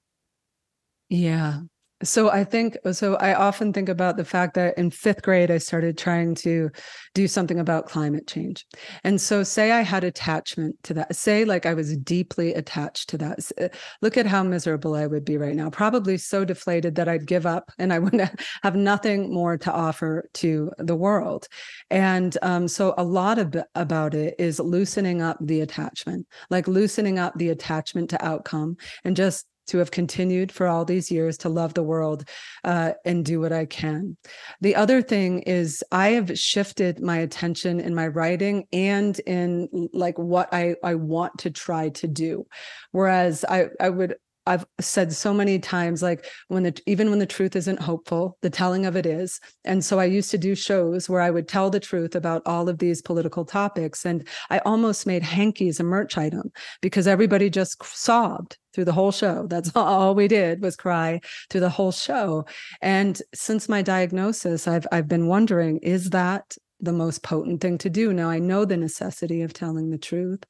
[1.10, 1.60] Yeah,
[2.04, 5.58] so I think so I often think about the fact that in 5th grade I
[5.58, 6.70] started trying to
[7.14, 8.66] do something about climate change.
[9.04, 11.16] And so say I had attachment to that.
[11.16, 13.72] Say like I was deeply attached to that.
[14.02, 15.70] Look at how miserable I would be right now.
[15.70, 18.30] Probably so deflated that I'd give up and I would
[18.64, 21.48] have nothing more to offer to the world.
[21.90, 27.20] And um, so a lot of about it is loosening up the attachment, like loosening
[27.20, 31.50] up the attachment to outcome and just to have continued for all these years to
[31.50, 32.28] love the world
[32.64, 34.18] uh, and do what I can.
[34.62, 40.18] The other thing is I have shifted my attention in my writing and in like
[40.18, 42.46] what I, I want to try to do.
[42.92, 44.16] Whereas I, I would
[44.52, 48.50] I've said so many times, like when the even when the truth isn't hopeful, the
[48.50, 49.40] telling of it is.
[49.64, 52.68] And so I used to do shows where I would tell the truth about all
[52.68, 54.06] of these political topics.
[54.06, 59.14] And I almost made hankies a merch item because everybody just sobbed through the whole
[59.14, 59.48] show.
[59.48, 62.46] That's all we did was cry through the whole show.
[62.82, 67.90] And since my diagnosis, I've I've been wondering, is that the most potent thing to
[67.90, 68.12] do?
[68.12, 70.44] Now I know the necessity of telling the truth,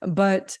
[0.00, 0.58] but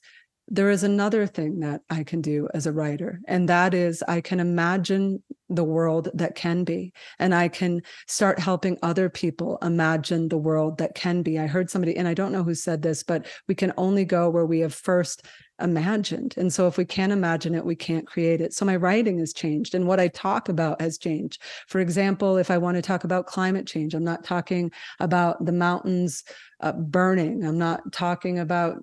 [0.50, 4.20] there is another thing that I can do as a writer, and that is I
[4.20, 10.28] can imagine the world that can be, and I can start helping other people imagine
[10.28, 11.38] the world that can be.
[11.38, 14.30] I heard somebody, and I don't know who said this, but we can only go
[14.30, 15.26] where we have first
[15.60, 16.34] imagined.
[16.36, 18.52] And so if we can't imagine it, we can't create it.
[18.54, 21.42] So my writing has changed and what I talk about has changed.
[21.66, 25.52] For example, if I want to talk about climate change, I'm not talking about the
[25.52, 26.24] mountains
[26.60, 27.44] uh, burning.
[27.44, 28.82] I'm not talking about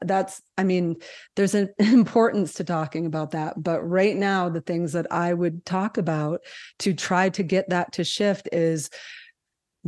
[0.00, 0.96] that's, I mean,
[1.36, 3.62] there's an importance to talking about that.
[3.62, 6.40] But right now, the things that I would talk about
[6.80, 8.90] to try to get that to shift is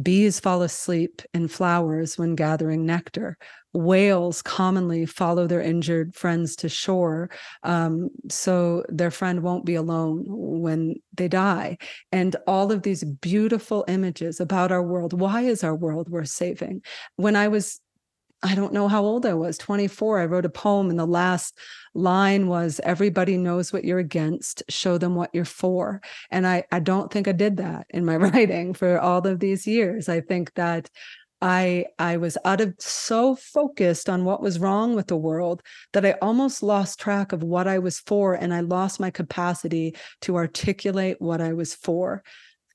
[0.01, 3.37] bees fall asleep in flowers when gathering nectar
[3.73, 7.31] whales commonly follow their injured friends to shore
[7.63, 11.77] um, so their friend won't be alone when they die
[12.13, 16.83] and all of these beautiful images about our world why is our world worth saving
[17.17, 17.81] when i was
[18.43, 20.21] I don't know how old I was, 24.
[20.21, 21.59] I wrote a poem, and the last
[21.93, 26.01] line was Everybody knows what you're against, show them what you're for.
[26.31, 29.67] And I, I don't think I did that in my writing for all of these
[29.67, 30.09] years.
[30.09, 30.89] I think that
[31.43, 36.05] I I was out of so focused on what was wrong with the world that
[36.05, 40.37] I almost lost track of what I was for and I lost my capacity to
[40.37, 42.23] articulate what I was for.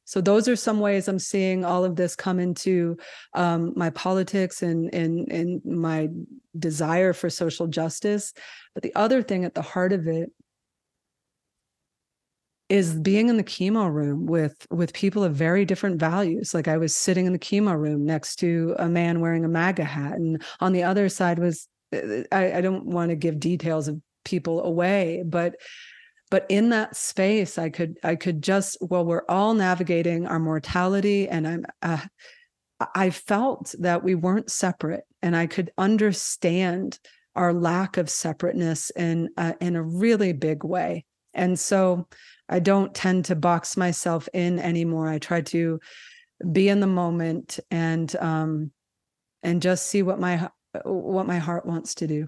[0.07, 2.97] So those are some ways I'm seeing all of this come into
[3.33, 6.09] um, my politics and, and and my
[6.57, 8.33] desire for social justice.
[8.73, 10.31] But the other thing at the heart of it
[12.69, 16.53] is being in the chemo room with with people of very different values.
[16.53, 19.83] Like i was sitting in the chemo room next to a man wearing a maga
[19.83, 23.87] hat and on the other side was uh, i, I don't want to give details
[23.87, 25.55] of people away but
[26.31, 31.27] but in that space i could i could just well we're all navigating our mortality
[31.29, 32.01] and i'm uh,
[32.95, 36.99] i felt that we weren't separate and i could understand
[37.35, 42.07] our lack of separateness in uh, in a really big way and so
[42.49, 45.07] I don't tend to box myself in anymore.
[45.07, 45.79] I try to
[46.51, 48.71] be in the moment and um
[49.43, 50.49] and just see what my
[50.83, 52.27] what my heart wants to do.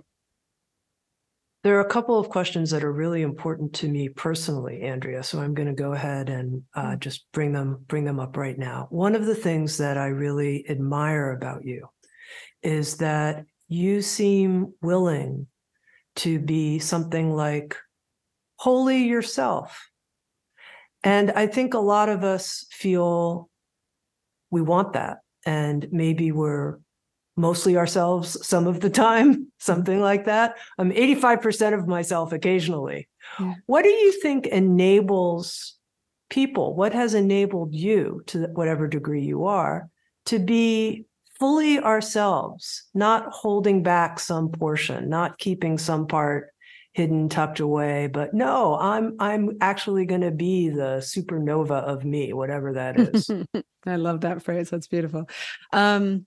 [1.63, 5.23] There are a couple of questions that are really important to me personally, Andrea.
[5.23, 6.99] So I'm going to go ahead and uh, mm.
[6.99, 8.87] just bring them bring them up right now.
[8.89, 11.89] One of the things that I really admire about you
[12.63, 15.47] is that you seem willing
[16.17, 17.75] to be something like
[18.57, 19.89] wholly yourself
[21.03, 23.49] and I think a lot of us feel
[24.51, 25.19] we want that.
[25.45, 26.79] And maybe we're
[27.35, 30.57] mostly ourselves some of the time, something like that.
[30.77, 33.07] I'm 85% of myself occasionally.
[33.39, 33.53] Yeah.
[33.67, 35.75] What do you think enables
[36.29, 36.75] people?
[36.75, 39.89] What has enabled you, to whatever degree you are,
[40.25, 41.05] to be
[41.39, 46.49] fully ourselves, not holding back some portion, not keeping some part
[46.97, 52.33] hidden tucked away but no i'm i'm actually going to be the supernova of me
[52.33, 53.29] whatever that is
[53.85, 55.29] i love that phrase that's beautiful
[55.73, 56.25] um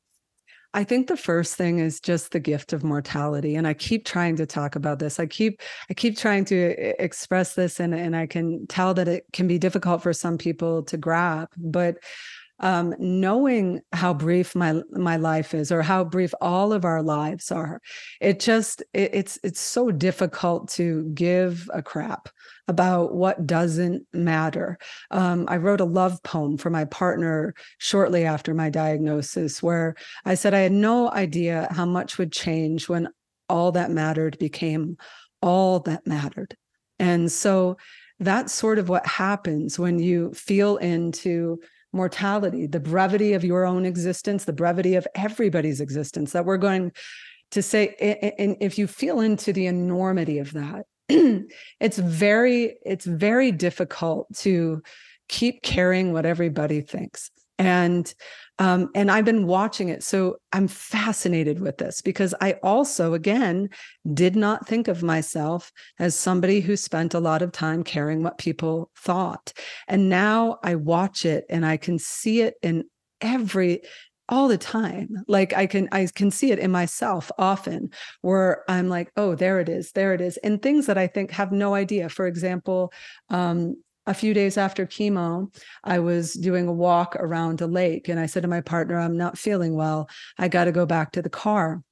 [0.72, 3.56] I think the first thing is just the gift of mortality.
[3.56, 5.18] And I keep trying to talk about this.
[5.18, 9.24] I keep I keep trying to express this and, and I can tell that it
[9.32, 11.50] can be difficult for some people to grasp.
[11.56, 11.96] But
[12.60, 17.50] um, knowing how brief my my life is or how brief all of our lives
[17.50, 17.80] are
[18.20, 22.28] it just it, it's it's so difficult to give a crap
[22.68, 24.78] about what doesn't matter.
[25.10, 30.34] Um, i wrote a love poem for my partner shortly after my diagnosis where i
[30.34, 33.08] said i had no idea how much would change when
[33.48, 34.96] all that mattered became
[35.42, 36.56] all that mattered.
[36.98, 37.76] And so
[38.18, 41.60] that's sort of what happens when you feel into
[41.92, 46.92] mortality, the brevity of your own existence, the brevity of everybody's existence, that we're going
[47.50, 47.94] to say,
[48.38, 50.86] and if you feel into the enormity of that,
[51.80, 54.82] it's very, it's very difficult to
[55.28, 57.30] keep caring what everybody thinks.
[57.60, 58.12] And
[58.58, 60.02] um, and I've been watching it.
[60.02, 63.70] So I'm fascinated with this because I also, again,
[64.12, 68.36] did not think of myself as somebody who spent a lot of time caring what
[68.36, 69.54] people thought.
[69.88, 72.84] And now I watch it and I can see it in
[73.22, 73.80] every
[74.28, 77.90] all the time like i can i can see it in myself often
[78.20, 81.32] where i'm like oh there it is there it is and things that i think
[81.32, 82.92] have no idea for example
[83.28, 83.74] um,
[84.06, 88.26] a few days after chemo, I was doing a walk around a lake and I
[88.26, 90.08] said to my partner, I'm not feeling well.
[90.38, 91.82] I got to go back to the car.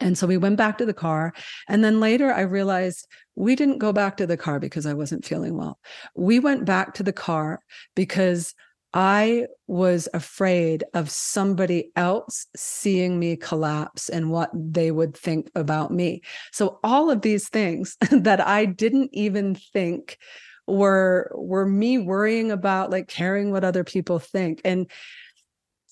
[0.00, 1.32] And so we went back to the car.
[1.68, 3.06] And then later I realized
[3.36, 5.78] we didn't go back to the car because I wasn't feeling well.
[6.16, 7.60] We went back to the car
[7.94, 8.54] because
[8.92, 15.90] I was afraid of somebody else seeing me collapse and what they would think about
[15.90, 16.22] me.
[16.52, 20.18] So, all of these things that I didn't even think
[20.66, 24.90] were were me worrying about like caring what other people think and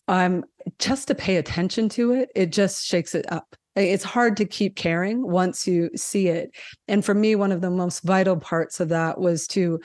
[0.09, 0.45] um
[0.79, 3.57] just to pay attention to it it just shakes it up.
[3.75, 6.55] It's hard to keep caring once you see it
[6.89, 9.81] and for me one of the most vital parts of that was to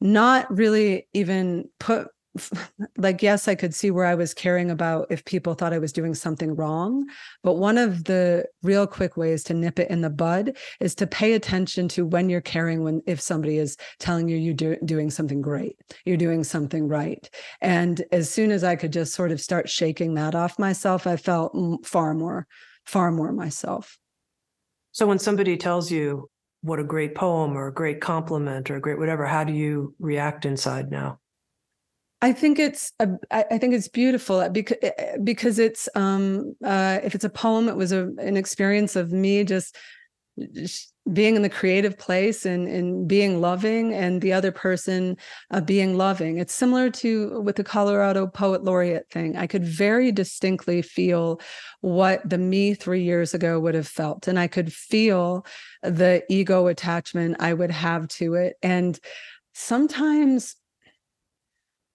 [0.00, 2.08] not really even put
[2.96, 5.92] like yes i could see where i was caring about if people thought i was
[5.92, 7.04] doing something wrong
[7.42, 11.06] but one of the real quick ways to nip it in the bud is to
[11.06, 15.10] pay attention to when you're caring when if somebody is telling you you're do, doing
[15.10, 17.30] something great you're doing something right.
[17.60, 21.16] And as soon as i could just sort of start shaking that off myself i
[21.16, 21.54] felt
[21.84, 22.46] far more
[22.90, 23.98] far more myself.
[24.90, 26.28] So when somebody tells you
[26.62, 29.94] what a great poem or a great compliment or a great whatever how do you
[29.98, 31.19] react inside now
[32.22, 34.76] I think it's a, I think it's beautiful because
[35.24, 39.44] because it's um uh if it's a poem it was a an experience of me
[39.44, 39.76] just,
[41.12, 45.16] being in the creative place and and being loving and the other person
[45.50, 46.38] uh, being loving.
[46.38, 49.36] It's similar to with the Colorado poet laureate thing.
[49.36, 51.40] I could very distinctly feel
[51.80, 55.44] what the me 3 years ago would have felt and I could feel
[55.82, 58.56] the ego attachment I would have to it.
[58.62, 58.98] And
[59.54, 60.56] sometimes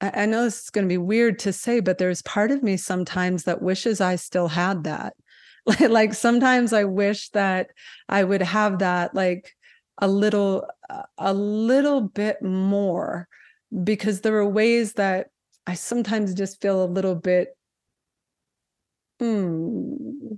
[0.01, 2.77] I know this is going to be weird to say, but there's part of me
[2.77, 5.13] sometimes that wishes I still had that.
[5.79, 7.69] like sometimes I wish that
[8.09, 9.53] I would have that like
[9.99, 10.67] a little
[11.17, 13.27] a little bit more
[13.83, 15.27] because there are ways that
[15.65, 17.55] I sometimes just feel a little bit
[19.19, 20.35] hmm,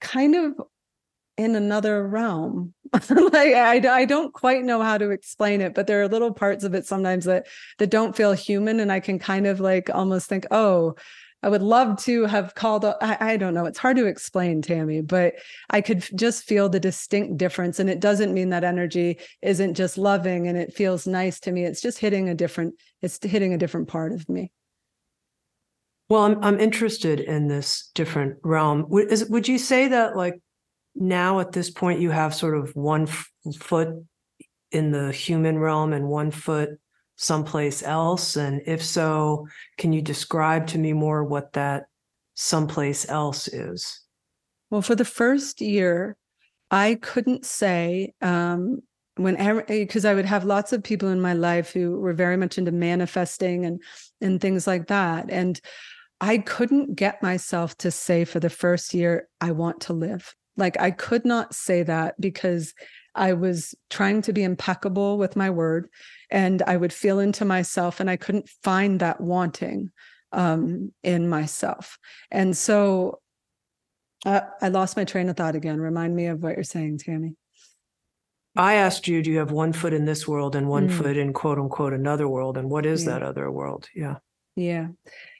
[0.00, 0.54] kind of
[1.38, 2.74] in another realm.
[3.10, 6.64] Like I, I don't quite know how to explain it but there are little parts
[6.64, 10.26] of it sometimes that that don't feel human and i can kind of like almost
[10.26, 10.94] think oh
[11.42, 13.66] i would love to have called I, I don't know.
[13.66, 15.34] It's hard to explain Tami but
[15.68, 19.98] i could just feel the distinct difference and it doesn't mean that energy isn't just
[19.98, 21.64] loving and it feels nice to me.
[21.64, 24.50] It's just hitting a different it's hitting a different part of me.
[26.08, 28.86] Well i'm, I'm interested in this different realm.
[28.88, 30.40] Would, is, would you say that like
[31.00, 33.88] now at this point you have sort of one f- foot
[34.70, 36.70] in the human realm and one foot
[37.16, 38.36] someplace else?
[38.36, 39.46] And if so
[39.76, 41.86] can you describe to me more what that
[42.34, 44.02] someplace else is?
[44.70, 46.16] Well for the first year
[46.70, 48.80] i couldn't say um
[49.16, 52.58] whenever because i would have lots of people in my life who were very much
[52.58, 53.82] into manifesting and
[54.20, 55.30] and things like that.
[55.30, 55.60] And
[56.20, 60.78] i couldn't get myself to say for the first year i want to live like
[60.80, 62.74] I could not say that because
[63.14, 65.88] I was trying to be impeccable with my word
[66.30, 69.90] and I would feel into myself and I couldn't find that wanting
[70.32, 71.98] um, in myself.
[72.30, 73.20] And so
[74.26, 75.80] uh, I lost my train of thought again.
[75.80, 77.34] Remind me of what you're saying, Tami.
[78.56, 80.92] I asked you, do you have one foot in this world and one mm.
[80.92, 82.58] foot in quote unquote another world?
[82.58, 83.12] And what is yeah.
[83.12, 83.88] that other world?
[83.94, 84.16] Yeah.
[84.56, 84.88] Yeah.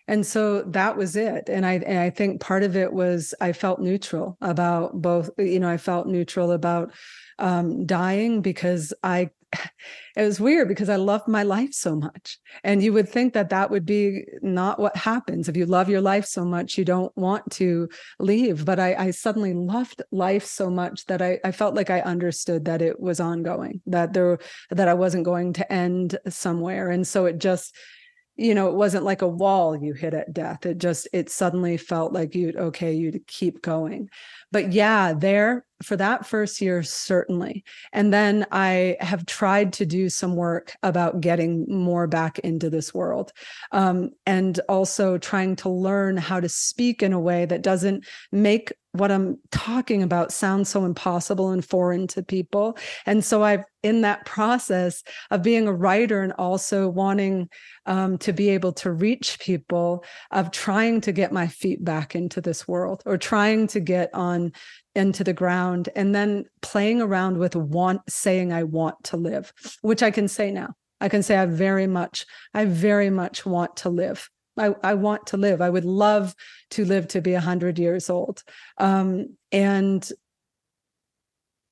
[0.09, 3.53] And so that was it and i and i think part of it was i
[3.53, 6.93] felt neutral about both you know i felt neutral about
[7.39, 9.31] um, dying because i
[10.17, 12.39] it was weird because I loved my life so much.
[12.65, 15.49] And you would think that that would be not what happens.
[15.49, 17.89] If you love your life so much, you don't want to
[18.19, 18.65] leave.
[18.65, 22.65] But I, I suddenly loved life so much that I, I felt like I understood
[22.67, 24.39] that it was ongoing, that there,
[24.71, 26.91] that I wasn't going to end somewhere.
[26.91, 27.75] And so it just,
[28.39, 30.65] you know, it wasn't like a wall you hit at death.
[30.65, 34.09] It just, it suddenly felt like you'd, okay, you'd keep going.
[34.51, 37.65] But yeah, there for that first year, certainly.
[37.93, 42.93] And then I have tried to do some work about getting more back into this
[42.93, 43.33] world
[43.73, 48.73] um, and also trying to learn how to speak in a way that doesn't make
[48.93, 52.77] what I'm talking about sounds so impossible and foreign to people.
[53.07, 57.49] And so I've in that process of being a writer and also wanting
[57.87, 62.41] um, to be able to reach people, of trying to get my feet back into
[62.41, 64.38] this world or trying to get on
[64.95, 70.03] into the ground and then playing around with want saying I want to live, which
[70.03, 70.75] I can say now.
[71.01, 74.29] I can say I very much, I very much want to live.
[74.57, 75.61] I, I want to live.
[75.61, 76.35] I would love
[76.71, 78.43] to live to be 100 years old.
[78.79, 80.09] Um, and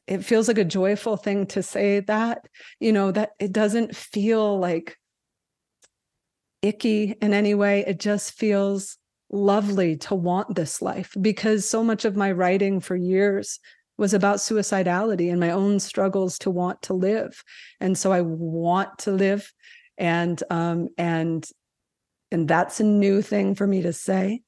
[0.06, 2.46] it feels like a joyful thing to say that,
[2.78, 4.96] you know, that it doesn't feel like
[6.62, 7.84] icky in any way.
[7.86, 8.98] It just feels
[9.30, 13.58] lovely to want this life because so much of my writing for years
[13.98, 17.42] was about suicidality and my own struggles to want to live.
[17.80, 19.52] And so i want to live
[19.98, 21.46] and um and
[22.30, 24.42] and that's a new thing for me to say.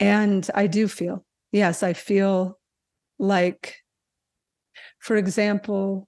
[0.00, 2.56] And i do feel yes i feel
[3.18, 3.74] like
[5.00, 6.06] for example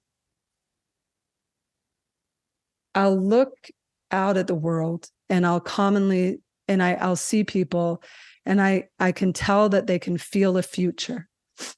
[2.95, 3.51] i'll look
[4.09, 6.39] out at the world and i'll commonly
[6.71, 8.01] and I, i'll see people
[8.45, 11.27] and i i can tell that they can feel a future.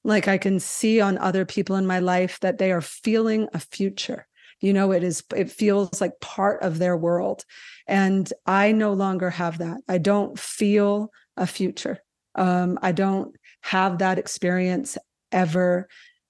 [0.03, 3.59] Like i can see on other people in my life that they are feeling a
[3.59, 4.27] future.
[4.61, 7.43] You know it is it feels like part of their world.
[7.87, 9.79] And i no longer have that.
[9.89, 11.99] I don't feel a future.
[12.35, 14.97] Um, i don't have that experience
[15.31, 15.87] ever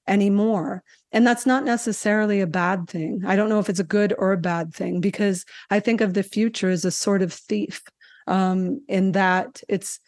[0.08, 0.84] anymore.
[1.12, 3.22] And that's not necessarily a bad thing.
[3.26, 6.14] I don't know if it's a good or a bad thing because i think of
[6.14, 7.84] the future as a sort of thief
[8.28, 10.00] um in that it's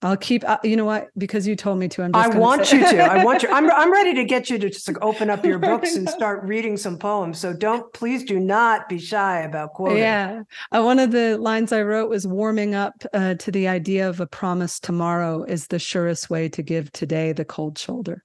[0.00, 0.48] I'll keep.
[0.48, 1.08] Uh, you know what?
[1.18, 2.02] Because you told me to.
[2.02, 2.14] I'm.
[2.14, 2.98] I want say- you to.
[3.02, 3.48] I want you.
[3.52, 3.68] I'm.
[3.70, 6.76] I'm ready to get you to just like open up your books and start reading
[6.76, 7.38] some poems.
[7.38, 7.92] So don't.
[7.92, 9.98] Please do not be shy about quoting.
[9.98, 10.42] Yeah.
[10.70, 14.20] Uh, one of the lines I wrote was warming up uh, to the idea of
[14.20, 18.22] a promise tomorrow is the surest way to give today the cold shoulder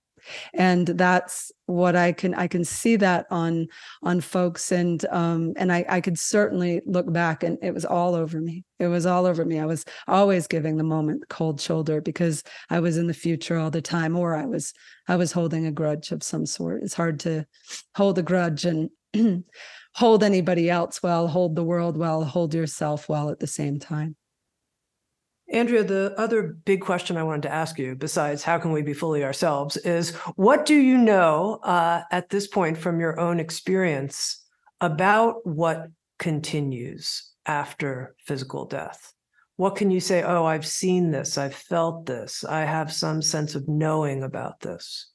[0.54, 3.68] and that's what i can i can see that on
[4.02, 4.72] on folks.
[4.72, 8.64] And um and i i could certainly look back and it was all over me.
[8.80, 9.60] It was all over me.
[9.60, 13.72] I was always giving the moment cold shoulder because i was in the future all
[13.72, 14.74] the time or i was
[15.08, 16.84] i was holding a grudge of some sort.
[16.84, 17.46] It's hard to
[17.96, 18.90] hold a grudge and
[19.96, 24.16] hold anybody else well hold the world well hold yourself well at the same time
[25.52, 28.94] Andrea, the other big question I wanted to ask you, besides how can we be
[28.94, 34.44] fully ourselves, is what do you know uh, at this point from your own experience
[34.82, 35.88] about what
[36.18, 39.14] continues after physical death?
[39.58, 40.24] What can you say?
[40.24, 45.12] Oh, I've seen this, I've felt this, I have some sense of knowing about this.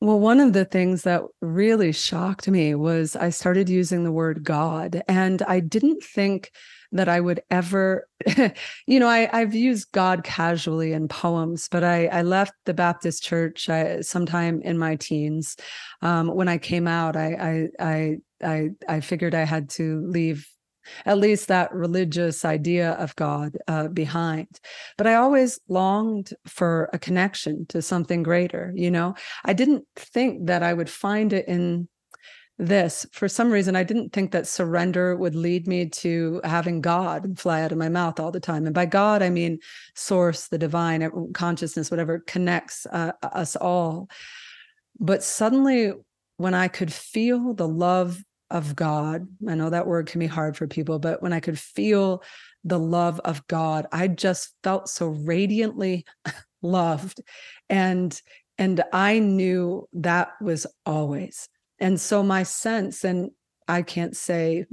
[0.00, 4.44] Well, one of the things that really shocked me was I started using the word
[4.44, 6.52] God, and I didn't think
[6.92, 8.08] that I would ever,
[8.86, 13.22] you know, I, I've used God casually in poems, but I, I left the Baptist
[13.22, 15.56] church I, sometime in my teens.
[16.02, 20.48] Um, when I came out, I, I, I, I, I figured I had to leave
[21.04, 24.48] at least that religious idea of God uh, behind.
[24.96, 28.72] But I always longed for a connection to something greater.
[28.74, 29.14] You know,
[29.44, 31.88] I didn't think that I would find it in
[32.58, 33.06] this.
[33.12, 37.62] For some reason i didn't think that surrender would lead me to having god fly
[37.62, 38.66] out of my mouth all the time.
[38.66, 39.60] And by god i mean
[39.94, 44.10] source the divine consciousness whatever connects uh, us all.
[44.98, 45.92] But suddenly
[46.36, 50.56] when i could feel the love of god i know that word can be hard
[50.56, 52.22] for people but when i could feel
[52.64, 56.04] the love of god i just felt so radiantly
[56.62, 57.20] loved.
[57.68, 58.20] And
[58.56, 61.48] and i knew that was always
[61.80, 63.30] and so my sense and
[63.66, 64.64] i can't say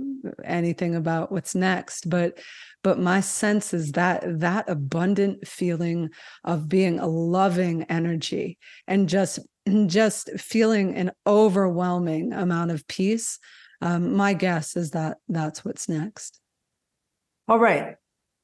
[0.43, 2.39] anything about what's next but
[2.83, 6.09] but my sense is that that abundant feeling
[6.43, 9.39] of being a loving energy and just
[9.87, 13.39] just feeling an overwhelming amount of peace
[13.81, 16.39] um, my guess is that that's what's next
[17.47, 17.95] All right.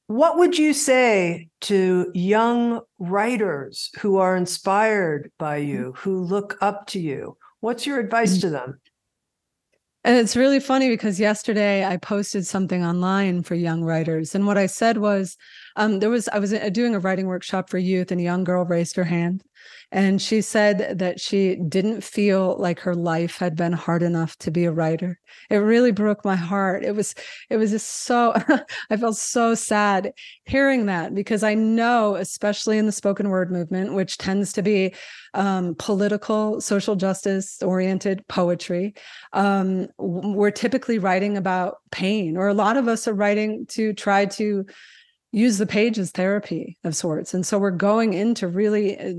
[0.05, 6.86] What would you say to young writers who are inspired by you, who look up
[6.88, 7.38] to you?
[7.62, 8.82] What's your advice to them?
[10.03, 14.34] And it's really funny because yesterday I posted something online for young writers.
[14.34, 15.38] And what I said was,
[15.76, 18.43] um, there was, I was uh, doing a writing workshop for youth, and a young
[18.43, 19.43] girl raised her hand.
[19.91, 24.51] And she said that she didn't feel like her life had been hard enough to
[24.51, 25.19] be a writer.
[25.49, 26.86] It really broke my heart.
[26.86, 27.13] It was,
[27.49, 28.34] it was just so,
[28.89, 30.13] I felt so sad
[30.45, 34.95] hearing that because I know, especially in the spoken word movement, which tends to be
[35.34, 38.93] um, political, social justice oriented poetry,
[39.34, 44.26] um, we're typically writing about pain, or a lot of us are writing to try
[44.26, 44.65] to
[45.32, 47.34] use the page as therapy of sorts.
[47.34, 49.13] And so we're going into really uh,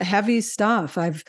[0.00, 0.96] heavy stuff.
[0.96, 1.24] I've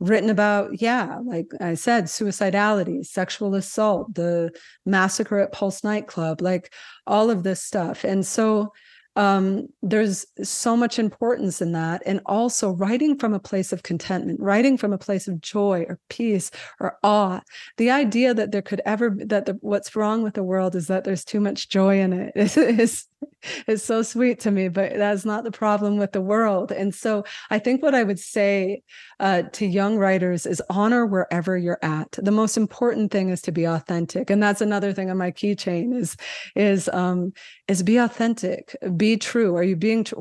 [0.00, 4.50] written about, yeah, like I said, suicidality, sexual assault, the
[4.84, 6.72] massacre at Pulse nightclub, like
[7.06, 8.02] all of this stuff.
[8.02, 8.72] And so
[9.14, 12.02] um, there's so much importance in that.
[12.06, 16.00] And also writing from a place of contentment, writing from a place of joy or
[16.08, 17.40] peace or awe.
[17.76, 21.04] The idea that there could ever that the, what's wrong with the world is that
[21.04, 23.06] there's too much joy in it is, is
[23.66, 26.72] is so sweet to me, but that's not the problem with the world.
[26.72, 28.82] And so I think what I would say
[29.20, 32.12] uh, to young writers is honor wherever you're at.
[32.12, 35.94] The most important thing is to be authentic, and that's another thing on my keychain
[35.96, 36.16] is
[36.54, 37.32] is um,
[37.68, 39.56] is be authentic, be true.
[39.56, 40.04] Are you being?
[40.04, 40.16] Tr-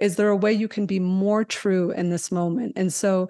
[0.00, 2.72] is there a way you can be more true in this moment?
[2.76, 3.28] And so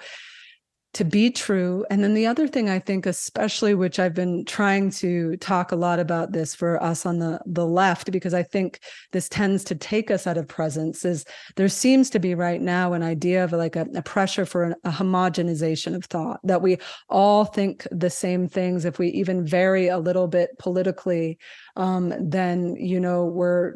[0.94, 1.84] to be true.
[1.90, 5.76] And then the other thing I think, especially which I've been trying to talk a
[5.76, 8.80] lot about this for us on the, the left, because I think
[9.12, 11.26] this tends to take us out of presence, is
[11.56, 14.74] there seems to be right now an idea of like a, a pressure for an,
[14.82, 16.78] a homogenization of thought, that we
[17.10, 18.86] all think the same things.
[18.86, 21.38] If we even vary a little bit politically,
[21.76, 23.74] um, then, you know, we're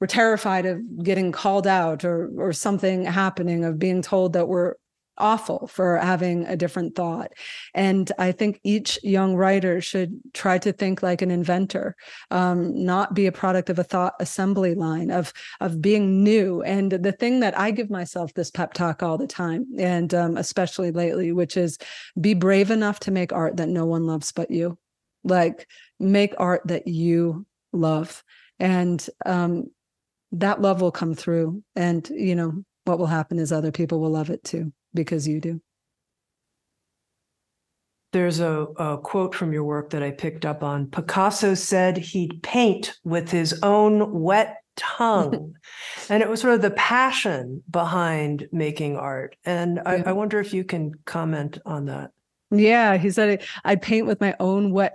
[0.00, 4.74] we're terrified of getting called out or or something happening of being told that we're
[5.18, 7.32] awful for having a different thought.
[7.74, 11.96] And I think each young writer should try to think like an inventor,
[12.30, 16.62] um, not be a product of a thought assembly line of of being new.
[16.62, 20.36] And the thing that I give myself this pep talk all the time, and um,
[20.36, 21.78] especially lately, which is
[22.20, 24.78] be brave enough to make art that no one loves but you.
[25.22, 25.66] Like
[25.98, 28.22] make art that you love,
[28.58, 29.70] and um,
[30.32, 31.62] that love will come through.
[31.76, 35.40] And you know what will happen is other people will love it too because you
[35.40, 35.60] do.
[38.12, 40.86] There's a, a, quote from your work that I picked up on.
[40.86, 45.54] Picasso said he'd paint with his own wet tongue.
[46.08, 49.36] and it was sort of the passion behind making art.
[49.44, 50.02] And I, Yeah.
[50.06, 52.12] I wonder if you can comment on that.
[52.52, 54.94] Yeah, he said I'd paint with my own wet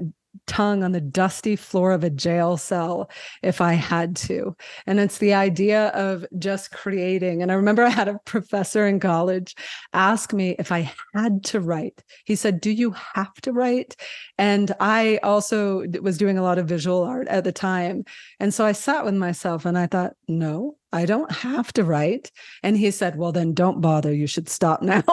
[0.49, 3.09] tongue on the dusty floor of a jail cell
[3.43, 4.55] if I had to.
[4.87, 7.41] And it's the idea of just creating.
[7.41, 9.55] And I remember I had a professor in college
[9.93, 12.03] ask me if I had to write.
[12.25, 13.95] He said, Do you have to write?
[14.39, 18.03] And I also was doing a lot of visual art at the time.
[18.39, 22.31] And so I sat with myself and I thought, No, I don't have to write.
[22.63, 24.11] And he said, Well, then don't bother.
[24.11, 25.03] You should stop now.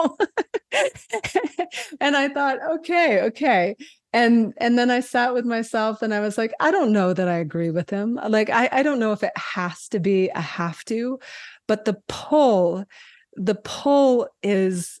[2.01, 3.75] and I thought, okay, okay.
[4.13, 7.27] And and then I sat with myself and I was like, I don't know that
[7.27, 8.19] I agree with him.
[8.27, 11.19] Like I, I don't know if it has to be a have to,
[11.67, 12.85] but the pull,
[13.35, 14.99] the pull is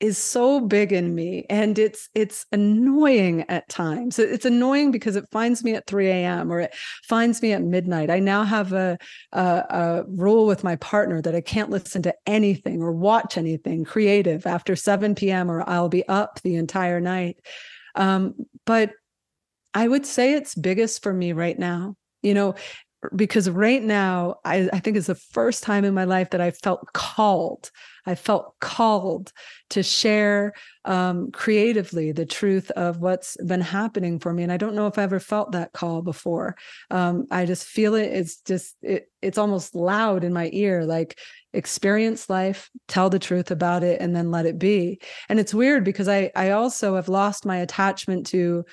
[0.00, 4.18] is so big in me and it's it's annoying at times.
[4.18, 8.08] It's annoying because it finds me at 3 a.m or it finds me at midnight.
[8.08, 8.96] I now have a,
[9.32, 13.84] a, a rule with my partner that i can't listen to anything or watch anything
[13.84, 17.38] creative after 7 p.m or i'll be up the entire night
[17.98, 18.34] um,
[18.64, 18.92] but
[19.74, 22.54] i would say it's biggest for me right now you know
[23.14, 26.50] because right now I, I think it's the first time in my life that i
[26.50, 27.70] felt called.
[28.06, 29.32] I felt called
[29.70, 30.54] to share
[30.86, 34.98] um, creatively the truth of what's been happening for me and i don't know if
[34.98, 36.56] i ever felt that call before.
[36.90, 41.18] Um, i just feel it it's just it, it's almost loud in my ear like
[41.52, 45.84] experience life tell the truth about it and then let it be and it's weird
[45.84, 48.64] because i i also have lost my attachment to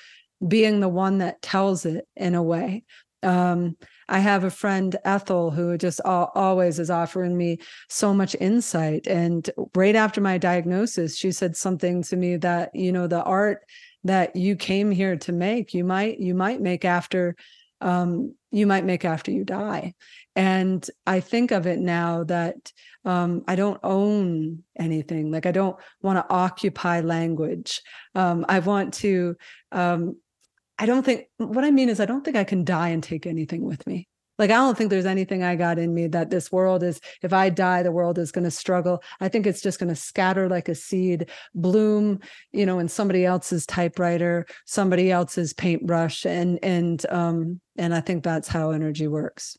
[0.46, 2.84] being the one that tells it in a way
[3.22, 3.76] um,
[4.08, 7.58] I have a friend, Ethel, who just al- always is offering me
[7.88, 9.06] so much insight.
[9.06, 13.64] And right after my diagnosis, she said something to me that, you know, the art
[14.04, 17.34] that you came here to make, you might, you might make after,
[17.80, 19.94] um, you might make after you die.
[20.36, 22.72] And I think of it now that
[23.04, 25.32] um, I don't own anything.
[25.32, 27.80] Like I don't want to occupy language.
[28.14, 29.36] Um, I want to
[29.72, 30.16] um,
[30.78, 33.26] I don't think what I mean is I don't think I can die and take
[33.26, 34.08] anything with me.
[34.38, 37.32] Like, I don't think there's anything I got in me that this world is, if
[37.32, 39.02] I die, the world is going to struggle.
[39.18, 42.20] I think it's just going to scatter like a seed, bloom,
[42.52, 46.26] you know, in somebody else's typewriter, somebody else's paintbrush.
[46.26, 49.56] And, and, um, and I think that's how energy works.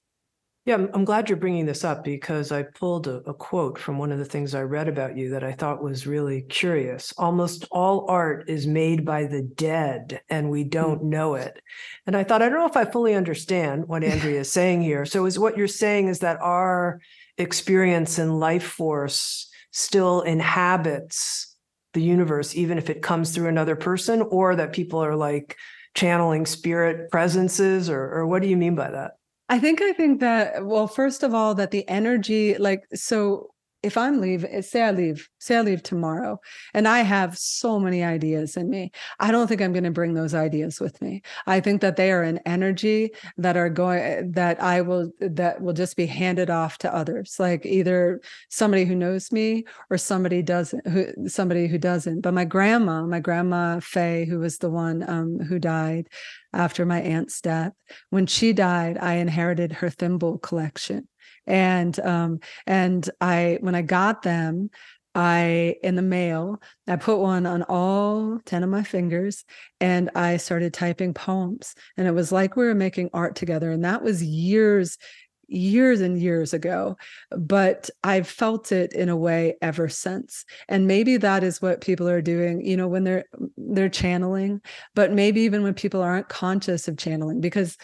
[0.67, 3.97] Yeah, I'm, I'm glad you're bringing this up because I pulled a, a quote from
[3.97, 7.13] one of the things I read about you that I thought was really curious.
[7.17, 11.05] Almost all art is made by the dead and we don't mm.
[11.05, 11.61] know it.
[12.05, 15.05] And I thought, I don't know if I fully understand what Andrea is saying here.
[15.05, 16.99] So, is what you're saying is that our
[17.37, 21.55] experience and life force still inhabits
[21.93, 25.55] the universe, even if it comes through another person, or that people are like
[25.95, 29.11] channeling spirit presences, or, or what do you mean by that?
[29.49, 33.49] I think I think that well, first of all, that the energy, like so
[33.83, 36.39] if I'm leaving, eh, say I leave, say I leave tomorrow,
[36.73, 40.13] and I have so many ideas in me, I don't think I'm going to bring
[40.13, 41.21] those ideas with me.
[41.45, 45.61] I think that they are an energy that are going eh, that I will that
[45.61, 50.41] will just be handed off to others, like either somebody who knows me or somebody
[50.41, 52.21] doesn't, who somebody who doesn't.
[52.21, 56.07] But my grandma, my grandma Faye, who was the one um, who died
[56.53, 57.73] after my aunt's death,
[58.09, 61.07] when she died, I inherited her thimble collection
[61.47, 64.69] and um and i when i got them
[65.17, 69.45] I, in the mail, I put one on all 10 of my fingers
[69.81, 71.73] and I started typing poems.
[71.97, 73.71] And it was like we were making art together.
[73.71, 74.99] And that was years,
[75.47, 76.97] years and years ago.
[77.31, 80.45] But I've felt it in a way ever since.
[80.69, 83.25] And maybe that is what people are doing, you know, when they're
[83.57, 84.61] they're channeling,
[84.93, 87.75] but maybe even when people aren't conscious of channeling, because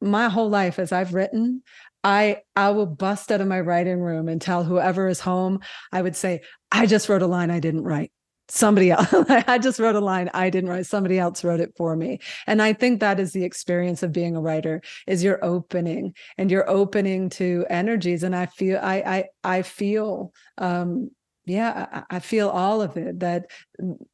[0.00, 1.62] my whole life as I've written,
[2.04, 5.60] I I will bust out of my writing room and tell whoever is home,
[5.92, 8.12] I would say, I just wrote a line I didn't write.
[8.48, 10.86] Somebody else, I just wrote a line I didn't write.
[10.86, 12.18] Somebody else wrote it for me.
[12.46, 16.50] And I think that is the experience of being a writer is you're opening and
[16.50, 18.24] you're opening to energies.
[18.24, 21.10] And I feel I I I feel um
[21.44, 23.50] yeah, I, feel all of it that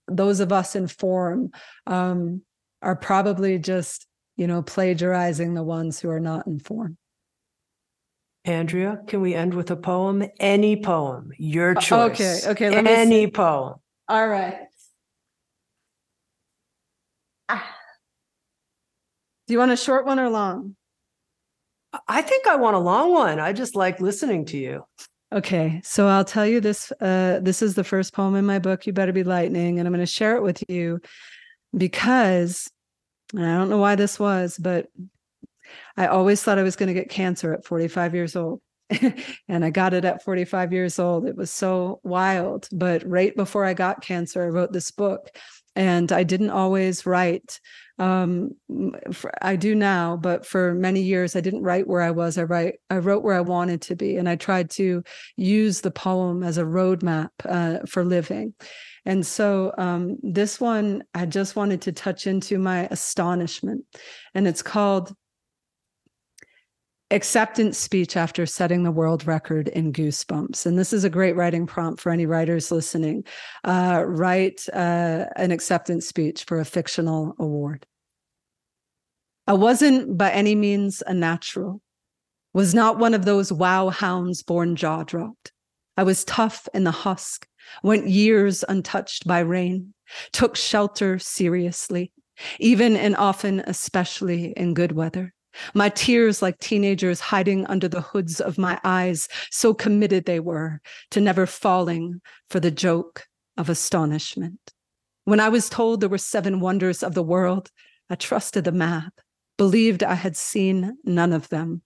[0.06, 1.50] those of us in form
[1.86, 2.40] um
[2.80, 6.96] are probably just, you know, plagiarizing the ones who are not in form.
[8.44, 10.24] Andrea, can we end with a poem?
[10.40, 12.46] Any poem, your choice.
[12.46, 12.70] Okay, okay.
[12.70, 13.74] Let Any me poem.
[14.08, 14.58] All right.
[17.48, 17.76] Ah.
[19.46, 20.76] Do you want a short one or long?
[22.06, 23.38] I think I want a long one.
[23.38, 24.84] I just like listening to you.
[25.32, 26.90] Okay, so I'll tell you this.
[27.00, 28.86] Uh, this is the first poem in my book.
[28.86, 31.00] You better be lightning, and I'm going to share it with you
[31.76, 32.70] because
[33.34, 34.86] I don't know why this was, but
[35.96, 38.60] I always thought I was going to get cancer at 45 years old.
[39.48, 41.26] and I got it at 45 years old.
[41.26, 42.68] It was so wild.
[42.72, 45.28] But right before I got cancer, I wrote this book.
[45.76, 47.60] And I didn't always write.
[47.98, 48.52] Um,
[49.12, 52.38] for, I do now, but for many years I didn't write where I was.
[52.38, 52.74] I write.
[52.90, 55.02] I wrote where I wanted to be, and I tried to
[55.36, 58.54] use the poem as a roadmap uh, for living.
[59.04, 63.84] And so um, this one, I just wanted to touch into my astonishment,
[64.34, 65.12] and it's called
[67.10, 70.66] acceptance speech after setting the world record in goosebumps.
[70.66, 73.24] And this is a great writing prompt for any writers listening.
[73.64, 77.86] Uh, write uh, an acceptance speech for a fictional award.
[79.46, 81.80] I wasn't by any means a natural.
[82.52, 85.52] Was not one of those wow hounds born jaw dropped.
[85.96, 87.46] I was tough in the husk
[87.82, 89.94] went years untouched by rain
[90.32, 92.12] took shelter seriously
[92.58, 95.34] even and often especially in good weather
[95.74, 100.80] my tears like teenagers hiding under the hoods of my eyes, so committed they were
[101.10, 102.20] to never falling
[102.50, 103.26] for the joke
[103.56, 104.72] of astonishment.
[105.24, 107.70] When I was told there were seven wonders of the world,
[108.08, 109.12] I trusted the map,
[109.56, 111.82] believed I had seen none of them.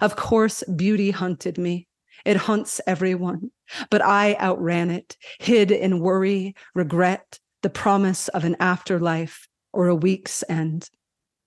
[0.00, 1.88] Of course, beauty hunted me.
[2.24, 3.50] It hunts everyone,
[3.90, 9.94] but I outran it, hid in worry, regret, the promise of an afterlife or a
[9.94, 10.88] week's end.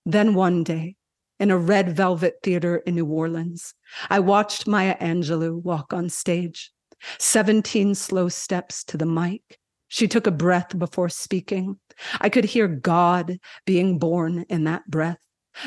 [0.05, 0.95] Then one day,
[1.39, 3.73] in a red velvet theater in New Orleans.
[4.09, 6.71] I watched Maya Angelou walk on stage,
[7.17, 9.41] 17 slow steps to the mic.
[9.87, 11.79] She took a breath before speaking.
[12.21, 15.17] I could hear God being born in that breath.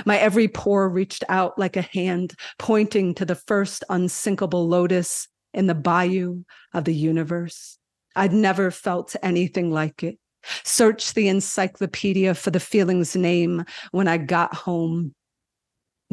[0.07, 5.66] My every pore reached out like a hand pointing to the first unsinkable lotus in
[5.66, 7.79] the bayou of the universe.
[8.14, 10.18] I'd never felt anything like it.
[10.64, 15.14] Searched the encyclopedia for the feeling's name when I got home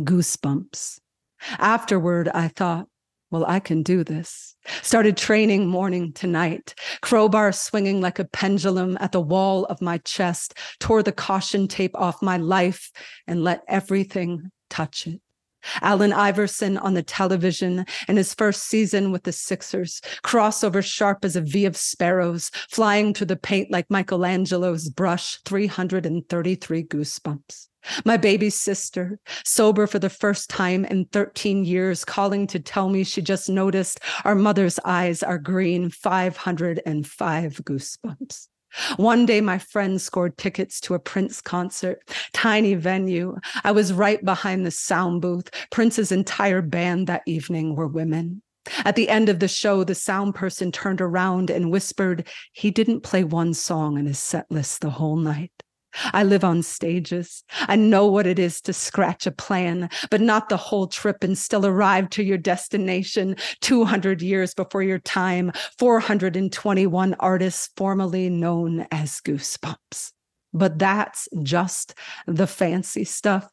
[0.06, 1.00] goosebumps.
[1.58, 2.88] Afterward, I thought,
[3.32, 4.56] well, I can do this.
[4.82, 10.00] Started training morning to night, crowbar swinging like a pendulum at the wall of my
[10.00, 12.92] chest, tore the caution tape off my life
[13.28, 15.22] and let everything touch it.
[15.82, 21.36] Allen Iverson on the television in his first season with the Sixers, crossover sharp as
[21.36, 27.69] a V of sparrows, flying through the paint like Michelangelo's brush, 333 goosebumps.
[28.06, 33.04] My baby sister, sober for the first time in 13 years, calling to tell me
[33.04, 38.48] she just noticed our mother's eyes are green, 505 goosebumps.
[38.98, 43.36] One day, my friend scored tickets to a Prince concert, tiny venue.
[43.64, 45.50] I was right behind the sound booth.
[45.72, 48.44] Prince's entire band that evening were women.
[48.86, 53.02] At the end of the show, the sound person turned around and whispered, He didn't
[53.02, 55.52] play one song in his set list the whole night.
[56.14, 57.44] I live on stages.
[57.62, 61.38] I know what it is to scratch a plan, but not the whole trip and
[61.38, 65.52] still arrive to your destination 200 years before your time.
[65.78, 70.12] 421 artists formerly known as Goosebumps.
[70.54, 71.94] But that's just
[72.26, 73.50] the fancy stuff.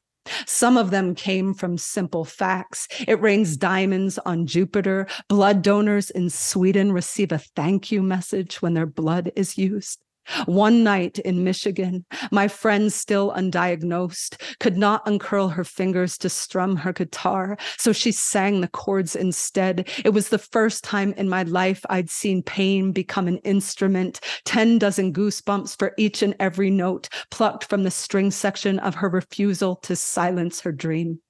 [0.46, 2.88] Some of them came from simple facts.
[3.06, 5.06] It rains diamonds on Jupiter.
[5.28, 10.00] Blood donors in Sweden receive a thank you message when their blood is used.
[10.46, 16.76] One night in Michigan, my friend, still undiagnosed, could not uncurl her fingers to strum
[16.76, 19.88] her guitar, so she sang the chords instead.
[20.04, 24.78] It was the first time in my life I'd seen pain become an instrument, 10
[24.78, 29.76] dozen goosebumps for each and every note plucked from the string section of her refusal
[29.76, 31.20] to silence her dream.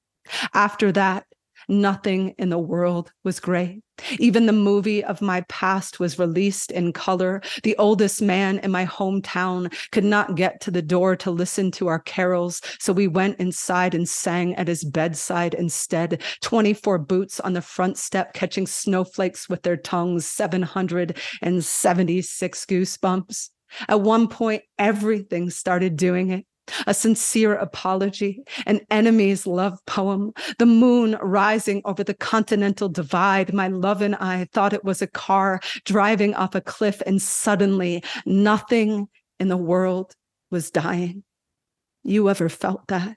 [0.54, 1.26] After that,
[1.68, 3.82] Nothing in the world was gray.
[4.18, 7.42] Even the movie of my past was released in color.
[7.64, 11.88] The oldest man in my hometown could not get to the door to listen to
[11.88, 16.22] our carols, so we went inside and sang at his bedside instead.
[16.42, 23.50] 24 boots on the front step catching snowflakes with their tongues, 776 goosebumps.
[23.88, 26.46] At one point, everything started doing it
[26.86, 33.52] a sincere apology, an enemy's love poem, the moon rising over the continental divide.
[33.52, 38.02] My love and I thought it was a car driving off a cliff, and suddenly
[38.24, 39.08] nothing
[39.38, 40.14] in the world
[40.50, 41.24] was dying.
[42.04, 43.16] You ever felt that?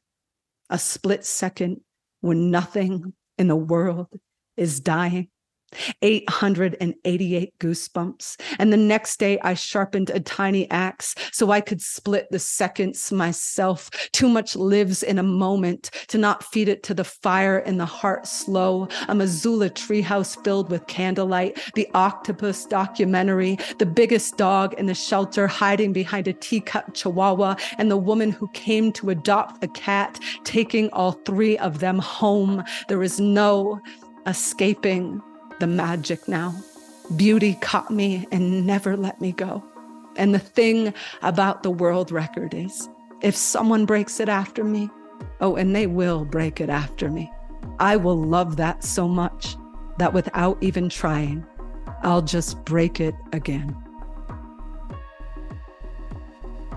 [0.69, 1.81] A split second
[2.21, 4.07] when nothing in the world
[4.57, 5.29] is dying.
[6.01, 8.39] 888 goosebumps.
[8.57, 13.11] And the next day, I sharpened a tiny axe so I could split the seconds
[13.11, 13.89] myself.
[14.11, 17.85] Too much lives in a moment to not feed it to the fire in the
[17.85, 18.87] heart slow.
[19.07, 25.47] A Missoula treehouse filled with candlelight, the octopus documentary, the biggest dog in the shelter
[25.47, 30.89] hiding behind a teacup chihuahua, and the woman who came to adopt a cat, taking
[30.91, 32.63] all three of them home.
[32.87, 33.79] There is no
[34.27, 35.21] escaping
[35.59, 36.55] the magic now.
[37.15, 39.63] Beauty caught me and never let me go.
[40.15, 42.89] And the thing about the world record is
[43.21, 44.89] if someone breaks it after me,
[45.41, 47.31] oh, and they will break it after me,
[47.79, 49.55] I will love that so much
[49.97, 51.45] that without even trying,
[52.03, 53.75] I'll just break it again.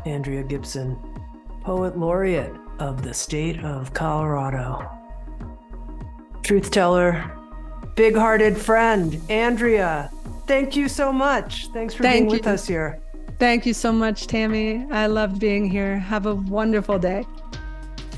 [0.05, 0.99] Andrea Gibson,
[1.63, 4.91] Poet Laureate of the state of Colorado.
[6.43, 7.31] Truth teller,
[7.95, 10.11] big hearted friend, Andrea.
[10.47, 11.69] Thank you so much.
[11.69, 12.37] Thanks for Thank being you.
[12.37, 13.01] with us here.
[13.39, 14.91] Thank you so much, Tami.
[14.93, 15.99] I loved being here.
[15.99, 17.25] Have a wonderful day.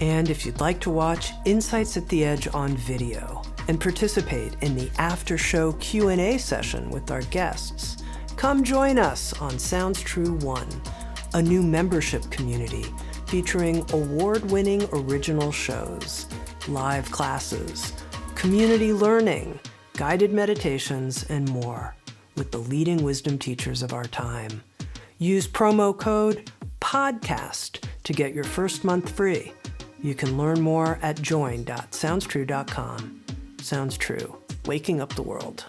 [0.00, 4.74] And if you'd like to watch Insights at the Edge on video and participate in
[4.76, 8.02] the after show Q&A session with our guests,
[8.36, 10.68] come join us on Sounds True 1,
[11.34, 12.84] a new membership community
[13.26, 16.26] featuring award-winning original shows,
[16.68, 17.92] live classes,
[18.44, 19.58] community learning,
[19.96, 21.96] guided meditations, and more
[22.36, 24.62] with the leading wisdom teachers of our time.
[25.16, 29.50] Use promo code PODCAST to get your first month free.
[30.02, 33.24] You can learn more at join.soundstrue.com.
[33.62, 34.36] Sounds true,
[34.66, 35.64] waking up the world.